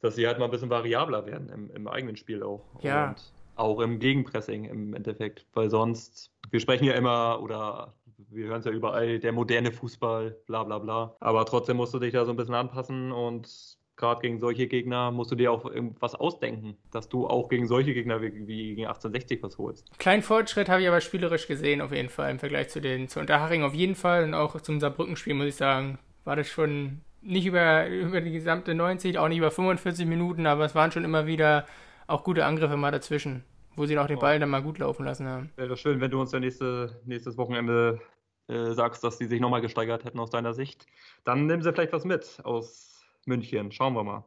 dass 0.01 0.15
sie 0.15 0.27
halt 0.27 0.39
mal 0.39 0.45
ein 0.45 0.51
bisschen 0.51 0.69
variabler 0.69 1.25
werden 1.25 1.49
im, 1.49 1.71
im 1.71 1.87
eigenen 1.87 2.15
Spiel 2.15 2.43
auch. 2.43 2.63
Ja. 2.81 3.09
Und 3.09 3.33
auch 3.55 3.79
im 3.79 3.99
Gegenpressing 3.99 4.65
im 4.65 4.93
Endeffekt. 4.93 5.45
Weil 5.53 5.69
sonst, 5.69 6.31
wir 6.51 6.59
sprechen 6.59 6.85
ja 6.85 6.93
immer 6.93 7.41
oder 7.41 7.93
wir 8.29 8.47
hören 8.47 8.59
es 8.59 8.65
ja 8.65 8.71
überall, 8.71 9.19
der 9.19 9.31
moderne 9.31 9.71
Fußball, 9.71 10.37
bla 10.45 10.63
bla 10.63 10.79
bla. 10.79 11.15
Aber 11.19 11.45
trotzdem 11.45 11.77
musst 11.77 11.93
du 11.93 11.99
dich 11.99 12.13
da 12.13 12.25
so 12.25 12.31
ein 12.31 12.37
bisschen 12.37 12.55
anpassen 12.55 13.11
und 13.11 13.77
gerade 13.95 14.21
gegen 14.21 14.39
solche 14.39 14.67
Gegner 14.67 15.11
musst 15.11 15.31
du 15.31 15.35
dir 15.35 15.51
auch 15.51 15.65
irgendwas 15.65 16.13
ausdenken, 16.13 16.77
dass 16.91 17.09
du 17.09 17.27
auch 17.27 17.49
gegen 17.49 17.67
solche 17.67 17.93
Gegner 17.93 18.21
wie, 18.21 18.47
wie 18.47 18.75
gegen 18.75 18.87
1860 18.87 19.41
was 19.41 19.57
holst. 19.57 19.97
Kleinen 19.97 20.21
Fortschritt 20.21 20.69
habe 20.69 20.81
ich 20.81 20.87
aber 20.87 21.01
spielerisch 21.01 21.47
gesehen, 21.47 21.81
auf 21.81 21.91
jeden 21.91 22.09
Fall, 22.09 22.31
im 22.31 22.39
Vergleich 22.39 22.69
zu 22.69 22.79
den 22.79 23.07
zu 23.07 23.19
Unterhaching 23.19 23.63
auf 23.63 23.73
jeden 23.73 23.95
Fall 23.95 24.23
und 24.23 24.33
auch 24.33 24.59
zum 24.61 24.79
Saarbrücken-Spiel, 24.79 25.33
muss 25.33 25.47
ich 25.47 25.55
sagen, 25.55 25.97
war 26.25 26.35
das 26.35 26.47
schon 26.47 27.01
nicht 27.27 27.45
über, 27.45 27.87
über 27.87 28.21
die 28.21 28.31
gesamte 28.31 28.73
90, 28.73 29.17
auch 29.19 29.27
nicht 29.27 29.37
über 29.37 29.51
45 29.51 30.05
Minuten, 30.05 30.47
aber 30.47 30.65
es 30.65 30.75
waren 30.75 30.91
schon 30.91 31.03
immer 31.03 31.27
wieder 31.27 31.65
auch 32.07 32.23
gute 32.23 32.45
Angriffe 32.45 32.77
mal 32.77 32.91
dazwischen, 32.91 33.43
wo 33.75 33.85
sie 33.85 33.99
auch 33.99 34.07
den 34.07 34.19
Ball 34.19 34.39
dann 34.39 34.49
mal 34.49 34.63
gut 34.63 34.79
laufen 34.79 35.05
lassen 35.05 35.27
haben. 35.27 35.51
Wäre 35.57 35.75
schön, 35.75 35.99
wenn 35.99 36.09
du 36.09 36.21
uns 36.21 36.31
ja 36.31 36.39
nächste, 36.39 37.01
nächstes 37.05 37.37
Wochenende 37.37 37.99
äh, 38.47 38.71
sagst, 38.71 39.03
dass 39.03 39.17
die 39.17 39.25
sich 39.25 39.41
nochmal 39.41 39.61
gesteigert 39.61 40.05
hätten 40.05 40.19
aus 40.19 40.29
deiner 40.29 40.53
Sicht. 40.53 40.87
Dann 41.25 41.47
nehmen 41.47 41.61
sie 41.61 41.73
vielleicht 41.73 41.93
was 41.93 42.05
mit 42.05 42.39
aus 42.43 43.05
München. 43.25 43.71
Schauen 43.73 43.93
wir 43.93 44.03
mal. 44.03 44.25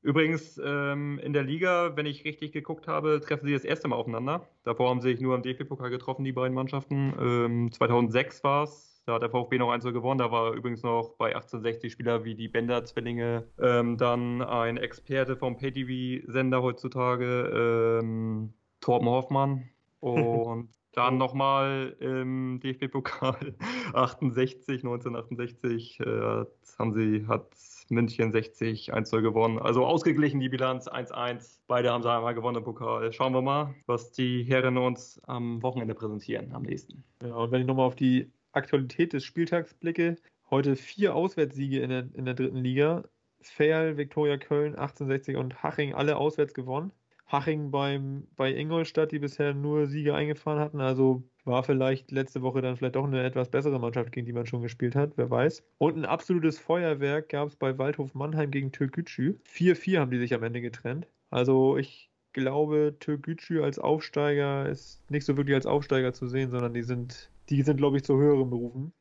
Übrigens, 0.00 0.60
ähm, 0.64 1.18
in 1.18 1.32
der 1.32 1.42
Liga, 1.42 1.96
wenn 1.96 2.06
ich 2.06 2.24
richtig 2.24 2.52
geguckt 2.52 2.86
habe, 2.86 3.20
treffen 3.20 3.46
sie 3.46 3.52
das 3.52 3.64
erste 3.64 3.88
Mal 3.88 3.96
aufeinander. 3.96 4.48
Davor 4.62 4.90
haben 4.90 5.00
sie 5.00 5.10
sich 5.10 5.20
nur 5.20 5.34
im 5.34 5.42
DFB-Pokal 5.42 5.90
getroffen, 5.90 6.24
die 6.24 6.32
beiden 6.32 6.54
Mannschaften. 6.54 7.14
Ähm, 7.20 7.72
2006 7.72 8.44
war 8.44 8.62
es, 8.62 8.97
da 9.08 9.14
hat 9.14 9.22
der 9.22 9.30
VfB 9.30 9.56
noch 9.56 9.70
1 9.70 9.84
gewonnen. 9.84 10.18
Da 10.18 10.30
war 10.30 10.52
übrigens 10.52 10.82
noch 10.82 11.14
bei 11.16 11.28
1860 11.34 11.92
Spieler 11.92 12.24
wie 12.24 12.34
die 12.34 12.48
Bender-Zwillinge 12.48 13.44
ähm, 13.58 13.96
dann 13.96 14.42
ein 14.42 14.76
Experte 14.76 15.36
vom 15.36 15.56
PayTV-Sender 15.56 16.62
heutzutage, 16.62 18.00
ähm, 18.02 18.52
Torben 18.80 19.08
Hoffmann. 19.08 19.70
Und 20.00 20.68
dann 20.92 21.16
nochmal 21.16 21.96
im 22.00 22.60
DFB-Pokal 22.60 23.54
68, 23.94 24.84
1968 24.84 26.00
äh, 26.00 26.44
haben 26.78 26.92
sie, 26.92 27.26
hat 27.26 27.46
München 27.88 28.30
60 28.30 28.92
1-0 28.94 29.22
gewonnen. 29.22 29.58
Also 29.58 29.86
ausgeglichen 29.86 30.38
die 30.38 30.50
Bilanz 30.50 30.86
1-1. 30.86 31.60
Beide 31.66 31.90
haben 31.92 32.02
sie 32.02 32.12
einmal 32.12 32.34
gewonnen 32.34 32.58
im 32.58 32.64
Pokal. 32.64 33.12
Schauen 33.12 33.32
wir 33.32 33.42
mal, 33.42 33.74
was 33.86 34.12
die 34.12 34.44
Herren 34.44 34.76
uns 34.76 35.20
am 35.26 35.62
Wochenende 35.62 35.94
präsentieren, 35.94 36.52
am 36.52 36.62
nächsten. 36.62 37.02
Ja, 37.22 37.34
und 37.34 37.50
wenn 37.50 37.62
ich 37.62 37.66
nochmal 37.66 37.86
auf 37.86 37.96
die 37.96 38.30
Aktualität 38.52 39.12
des 39.12 39.24
Spieltags 39.24 39.74
blicke, 39.74 40.16
heute 40.50 40.76
vier 40.76 41.14
Auswärtssiege 41.14 41.80
in 41.80 41.90
der, 41.90 42.08
in 42.14 42.24
der 42.24 42.34
dritten 42.34 42.58
Liga. 42.58 43.04
Ferl, 43.40 43.96
Viktoria 43.96 44.36
Köln, 44.36 44.74
1860 44.74 45.36
und 45.36 45.62
Haching 45.62 45.94
alle 45.94 46.16
auswärts 46.16 46.54
gewonnen. 46.54 46.92
Haching 47.26 47.70
beim, 47.70 48.26
bei 48.36 48.52
Ingolstadt, 48.52 49.12
die 49.12 49.18
bisher 49.18 49.52
nur 49.54 49.86
Siege 49.86 50.14
eingefahren 50.14 50.58
hatten. 50.58 50.80
Also 50.80 51.22
war 51.44 51.62
vielleicht 51.62 52.10
letzte 52.10 52.42
Woche 52.42 52.62
dann 52.62 52.76
vielleicht 52.76 52.96
doch 52.96 53.04
eine 53.04 53.22
etwas 53.22 53.50
bessere 53.50 53.78
Mannschaft, 53.78 54.12
gegen 54.12 54.26
die 54.26 54.32
man 54.32 54.46
schon 54.46 54.62
gespielt 54.62 54.96
hat, 54.96 55.12
wer 55.16 55.30
weiß. 55.30 55.62
Und 55.78 55.96
ein 55.96 56.04
absolutes 56.04 56.58
Feuerwerk 56.58 57.28
gab 57.28 57.48
es 57.48 57.56
bei 57.56 57.76
Waldhof 57.78 58.14
Mannheim 58.14 58.50
gegen 58.50 58.72
Türkgücü. 58.72 59.36
4-4 59.46 59.98
haben 60.00 60.10
die 60.10 60.18
sich 60.18 60.34
am 60.34 60.42
Ende 60.42 60.60
getrennt. 60.60 61.06
Also 61.30 61.76
ich 61.76 62.10
glaube, 62.32 62.96
Türkgücü 62.98 63.62
als 63.62 63.78
Aufsteiger 63.78 64.68
ist 64.68 65.10
nicht 65.10 65.24
so 65.24 65.36
wirklich 65.36 65.54
als 65.54 65.66
Aufsteiger 65.66 66.14
zu 66.14 66.26
sehen, 66.26 66.50
sondern 66.50 66.72
die 66.72 66.82
sind 66.82 67.30
die 67.50 67.62
sind, 67.62 67.76
glaube 67.76 67.96
ich, 67.96 68.04
zu 68.04 68.16
höheren 68.16 68.50
Berufen. 68.50 68.92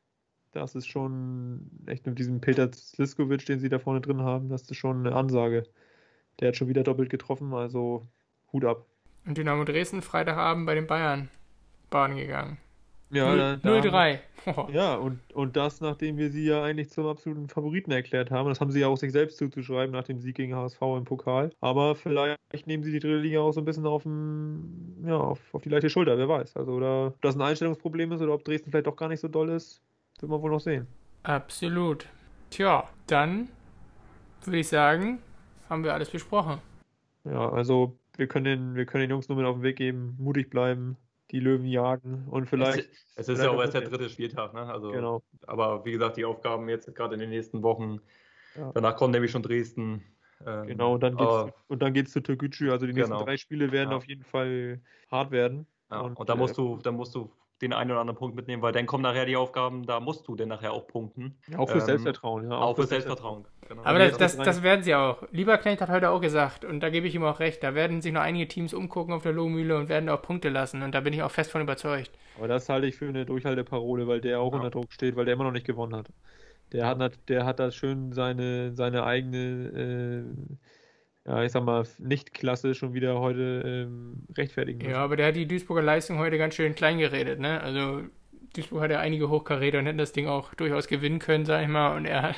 Das 0.51 0.75
ist 0.75 0.87
schon 0.87 1.69
echt 1.85 2.05
mit 2.05 2.17
diesem 2.17 2.41
Peter 2.41 2.71
Sliskovic, 2.71 3.45
den 3.45 3.59
sie 3.59 3.69
da 3.69 3.79
vorne 3.79 4.01
drin 4.01 4.21
haben, 4.21 4.49
das 4.49 4.63
ist 4.63 4.75
schon 4.75 5.05
eine 5.05 5.15
Ansage. 5.15 5.63
Der 6.39 6.49
hat 6.49 6.57
schon 6.57 6.67
wieder 6.67 6.83
doppelt 6.83 7.09
getroffen, 7.09 7.53
also 7.53 8.07
Hut 8.51 8.65
ab. 8.65 8.85
Und 9.25 9.37
Dynamo 9.37 9.65
Dresden 9.65 10.01
Freitagabend 10.01 10.65
bei 10.65 10.75
den 10.75 10.87
Bayern 10.87 11.29
Bahn 11.89 12.15
gegangen. 12.15 12.57
Ja, 13.09 13.33
0-3. 13.33 14.19
Ja, 14.71 14.95
und, 14.95 15.19
und 15.33 15.57
das, 15.57 15.81
nachdem 15.81 16.15
wir 16.15 16.31
sie 16.31 16.45
ja 16.45 16.63
eigentlich 16.63 16.89
zum 16.89 17.05
absoluten 17.05 17.49
Favoriten 17.49 17.91
erklärt 17.91 18.31
haben. 18.31 18.47
Das 18.47 18.61
haben 18.61 18.71
sie 18.71 18.79
ja 18.79 18.87
auch 18.87 18.95
sich 18.95 19.11
selbst 19.11 19.37
zuzuschreiben 19.37 19.91
nach 19.91 20.05
dem 20.05 20.19
Sieg 20.19 20.37
gegen 20.37 20.55
HSV 20.55 20.81
im 20.81 21.03
Pokal. 21.03 21.49
Aber 21.59 21.95
vielleicht 21.95 22.37
nehmen 22.65 22.81
sie 22.81 22.93
die 22.93 22.99
dritte 22.99 23.17
Liga 23.17 23.41
auch 23.41 23.51
so 23.51 23.59
ein 23.59 23.65
bisschen 23.65 23.85
auf, 23.85 24.03
dem, 24.03 25.03
ja, 25.05 25.17
auf, 25.17 25.39
auf 25.53 25.63
die 25.63 25.69
leichte 25.69 25.89
Schulter, 25.89 26.17
wer 26.17 26.29
weiß. 26.29 26.55
Also, 26.55 26.71
oder 26.71 27.07
ob 27.07 27.21
das 27.21 27.35
ein 27.35 27.41
Einstellungsproblem 27.41 28.13
ist 28.13 28.21
oder 28.21 28.33
ob 28.33 28.45
Dresden 28.45 28.71
vielleicht 28.71 28.87
doch 28.87 28.95
gar 28.95 29.09
nicht 29.09 29.19
so 29.19 29.27
doll 29.27 29.49
ist, 29.49 29.81
wird 30.21 30.31
man 30.31 30.41
wohl 30.41 30.51
noch 30.51 30.61
sehen. 30.61 30.87
Absolut. 31.23 32.07
Tja, 32.49 32.87
dann 33.07 33.49
würde 34.45 34.59
ich 34.59 34.69
sagen, 34.69 35.19
haben 35.69 35.83
wir 35.83 35.93
alles 35.93 36.09
besprochen. 36.09 36.59
Ja, 37.25 37.49
also 37.49 37.97
wir 38.15 38.27
können 38.27 38.45
den, 38.45 38.75
wir 38.75 38.85
können 38.85 39.01
den 39.01 39.09
Jungs 39.09 39.27
nur 39.27 39.37
mit 39.37 39.45
auf 39.45 39.57
den 39.57 39.63
Weg 39.63 39.75
geben, 39.75 40.15
mutig 40.17 40.49
bleiben, 40.49 40.95
die 41.31 41.39
Löwen 41.39 41.65
jagen 41.65 42.27
und 42.29 42.47
vielleicht. 42.47 42.89
Es, 43.15 43.27
es 43.27 43.29
ist 43.29 43.43
ja 43.43 43.49
auch 43.49 43.59
erst 43.59 43.73
der 43.73 43.81
dritte 43.81 44.09
Spieltag, 44.09 44.53
ne? 44.53 44.61
Also, 44.61 44.91
genau. 44.91 45.23
Aber 45.45 45.83
wie 45.85 45.91
gesagt, 45.91 46.17
die 46.17 46.25
Aufgaben 46.25 46.69
jetzt 46.69 46.93
gerade 46.95 47.15
in 47.15 47.19
den 47.19 47.29
nächsten 47.29 47.63
Wochen. 47.63 47.99
Ja. 48.55 48.71
Danach 48.73 48.95
kommt 48.95 49.13
nämlich 49.13 49.31
schon 49.31 49.43
Dresden. 49.43 50.03
Ähm, 50.45 50.67
genau, 50.67 50.93
und 50.93 51.03
dann, 51.03 51.15
geht's, 51.15 51.53
und 51.67 51.81
dann 51.81 51.93
geht's 51.93 52.11
zu 52.11 52.21
Türkgücü. 52.21 52.71
Also 52.71 52.85
die 52.85 52.93
nächsten 52.93 53.13
genau. 53.13 53.25
drei 53.25 53.37
Spiele 53.37 53.71
werden 53.71 53.91
ja. 53.91 53.97
auf 53.97 54.05
jeden 54.05 54.23
Fall 54.23 54.81
hart 55.11 55.31
werden. 55.31 55.67
Ja. 55.91 56.01
Und, 56.01 56.15
und 56.15 56.29
da 56.29 56.35
musst 56.35 56.53
äh, 56.53 56.61
du, 56.61 56.77
da 56.77 56.91
musst 56.91 57.15
du 57.15 57.31
den 57.61 57.73
einen 57.73 57.91
oder 57.91 58.01
anderen 58.01 58.17
Punkt 58.17 58.35
mitnehmen, 58.35 58.61
weil 58.61 58.71
dann 58.71 58.85
kommen 58.85 59.03
nachher 59.03 59.25
die 59.25 59.35
Aufgaben, 59.35 59.85
da 59.85 59.99
musst 59.99 60.27
du 60.27 60.35
denn 60.35 60.49
nachher 60.49 60.73
auch 60.73 60.87
punkten. 60.87 61.37
Ja, 61.47 61.59
auch 61.59 61.69
für 61.69 61.79
ähm, 61.79 61.85
Selbstvertrauen, 61.85 62.49
ja. 62.49 62.57
Auch, 62.57 62.61
auch 62.61 62.75
für 62.75 62.85
Selbstvertrauen. 62.85 63.45
Genau. 63.67 63.81
Aber 63.83 63.99
das, 63.99 64.17
das, 64.17 64.37
das, 64.37 64.63
werden 64.63 64.83
sie 64.83 64.95
auch. 64.95 65.23
Lieberknecht 65.31 65.81
hat 65.81 65.89
heute 65.89 66.11
auch 66.11 66.21
gesagt, 66.21 66.63
und 66.63 66.81
da 66.81 66.89
gebe 66.89 67.07
ich 67.07 67.15
ihm 67.15 67.23
auch 67.23 67.39
recht, 67.39 67.63
da 67.63 67.73
werden 67.73 68.01
sich 68.01 68.13
noch 68.13 68.21
einige 68.21 68.47
Teams 68.47 68.73
umgucken 68.73 69.13
auf 69.13 69.23
der 69.23 69.33
Lohmühle 69.33 69.77
und 69.77 69.89
werden 69.89 70.07
auch 70.09 70.21
Punkte 70.21 70.49
lassen. 70.49 70.83
Und 70.83 70.93
da 70.93 71.01
bin 71.01 71.13
ich 71.13 71.23
auch 71.23 71.31
fest 71.31 71.51
von 71.51 71.61
überzeugt. 71.61 72.11
Aber 72.37 72.47
das 72.47 72.69
halte 72.69 72.87
ich 72.87 72.95
für 72.95 73.07
eine 73.07 73.25
Durchhalteparole, 73.25 74.07
weil 74.07 74.21
der 74.21 74.39
auch 74.39 74.51
ja. 74.51 74.57
unter 74.59 74.69
Druck 74.69 74.93
steht, 74.93 75.15
weil 75.15 75.25
der 75.25 75.33
immer 75.33 75.43
noch 75.43 75.51
nicht 75.51 75.65
gewonnen 75.65 75.95
hat. 75.95 76.07
Der 76.71 76.85
hat, 76.85 77.13
der 77.27 77.45
hat 77.45 77.59
da 77.59 77.71
schön 77.71 78.13
seine, 78.13 78.73
seine 78.73 79.03
eigene 79.03 79.37
äh, 79.37 80.55
ja, 81.27 81.43
ich 81.43 81.51
sag 81.51 81.63
mal, 81.63 81.85
nicht 81.99 82.33
klasse 82.33 82.73
schon 82.73 82.93
wieder 82.93 83.19
heute 83.19 83.61
ähm, 83.65 84.23
rechtfertigen 84.35 84.79
müssen. 84.79 84.91
Ja, 84.91 85.03
aber 85.03 85.17
der 85.17 85.27
hat 85.27 85.35
die 85.35 85.45
Duisburger 85.45 85.81
Leistung 85.81 86.19
heute 86.19 86.37
ganz 86.37 86.55
schön 86.55 86.73
klein 86.73 86.99
geredet, 86.99 87.39
ne? 87.39 87.59
Also 87.61 88.03
Duisburg 88.55 88.81
hat 88.83 88.91
ja 88.91 88.99
einige 88.99 89.29
Hochkaräter 89.29 89.79
und 89.79 89.85
hätten 89.87 89.97
das 89.97 90.13
Ding 90.13 90.27
auch 90.27 90.53
durchaus 90.53 90.87
gewinnen 90.87 91.19
können, 91.19 91.45
sag 91.45 91.63
ich 91.63 91.67
mal. 91.67 91.97
Und 91.97 92.05
er 92.05 92.21
hat, 92.29 92.35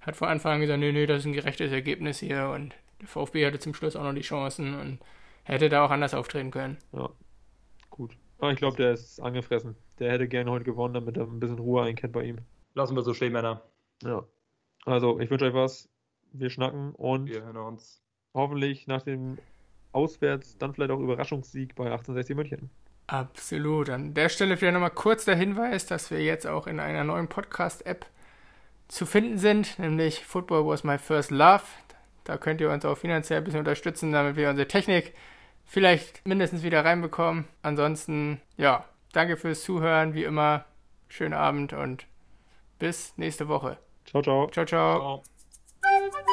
hat 0.00 0.16
von 0.16 0.28
Anfang 0.28 0.54
an 0.54 0.60
gesagt, 0.60 0.80
nö, 0.80 0.92
nö, 0.92 1.06
das 1.06 1.20
ist 1.20 1.26
ein 1.26 1.32
gerechtes 1.32 1.70
Ergebnis 1.70 2.18
hier. 2.18 2.48
Und 2.48 2.74
der 3.00 3.06
VfB 3.06 3.46
hatte 3.46 3.60
zum 3.60 3.72
Schluss 3.72 3.94
auch 3.94 4.02
noch 4.02 4.14
die 4.14 4.22
Chancen 4.22 4.78
und 4.80 4.98
hätte 5.44 5.68
da 5.68 5.84
auch 5.84 5.90
anders 5.90 6.12
auftreten 6.12 6.50
können. 6.50 6.78
Ja, 6.92 7.10
gut. 7.90 8.16
Aber 8.38 8.50
ich 8.50 8.58
glaube, 8.58 8.76
der 8.76 8.92
ist 8.92 9.20
angefressen. 9.20 9.76
Der 10.00 10.10
hätte 10.10 10.26
gerne 10.26 10.50
heute 10.50 10.64
gewonnen, 10.64 10.94
damit 10.94 11.16
er 11.16 11.22
ein 11.22 11.38
bisschen 11.38 11.60
Ruhe 11.60 11.84
einkehrt 11.84 12.12
bei 12.12 12.24
ihm. 12.24 12.38
Lassen 12.74 12.96
wir 12.96 13.02
so 13.02 13.14
stehen, 13.14 13.32
Männer. 13.32 13.62
Ja. 14.02 14.24
Also, 14.84 15.20
ich 15.20 15.30
wünsche 15.30 15.46
euch 15.46 15.54
was. 15.54 15.88
Wir 16.32 16.50
schnacken 16.50 16.94
und. 16.96 17.26
Wir 17.30 17.44
hören 17.44 17.56
uns. 17.56 18.03
Hoffentlich 18.34 18.86
nach 18.86 19.02
dem 19.02 19.38
Auswärts 19.92 20.58
dann 20.58 20.74
vielleicht 20.74 20.90
auch 20.90 21.00
Überraschungssieg 21.00 21.74
bei 21.74 21.84
1860 21.84 22.36
München. 22.36 22.70
Absolut. 23.06 23.90
An 23.90 24.14
der 24.14 24.28
Stelle 24.28 24.56
vielleicht 24.56 24.74
nochmal 24.74 24.90
kurz 24.90 25.24
der 25.24 25.36
Hinweis, 25.36 25.86
dass 25.86 26.10
wir 26.10 26.22
jetzt 26.22 26.46
auch 26.46 26.66
in 26.66 26.80
einer 26.80 27.04
neuen 27.04 27.28
Podcast-App 27.28 28.06
zu 28.88 29.06
finden 29.06 29.38
sind, 29.38 29.78
nämlich 29.78 30.24
Football 30.24 30.66
Was 30.66 30.84
My 30.84 30.98
First 30.98 31.30
Love. 31.30 31.62
Da 32.24 32.38
könnt 32.38 32.60
ihr 32.60 32.70
uns 32.70 32.84
auch 32.84 32.96
finanziell 32.96 33.38
ein 33.38 33.44
bisschen 33.44 33.60
unterstützen, 33.60 34.12
damit 34.12 34.36
wir 34.36 34.48
unsere 34.48 34.68
Technik 34.68 35.14
vielleicht 35.64 36.26
mindestens 36.26 36.62
wieder 36.62 36.84
reinbekommen. 36.84 37.44
Ansonsten, 37.62 38.40
ja, 38.56 38.84
danke 39.12 39.36
fürs 39.36 39.62
Zuhören, 39.62 40.14
wie 40.14 40.24
immer. 40.24 40.64
Schönen 41.08 41.34
Abend 41.34 41.72
und 41.72 42.06
bis 42.78 43.16
nächste 43.16 43.48
Woche. 43.48 43.78
Ciao, 44.06 44.22
ciao. 44.22 44.48
Ciao, 44.48 44.64
ciao. 44.64 45.22
ciao. 45.22 46.24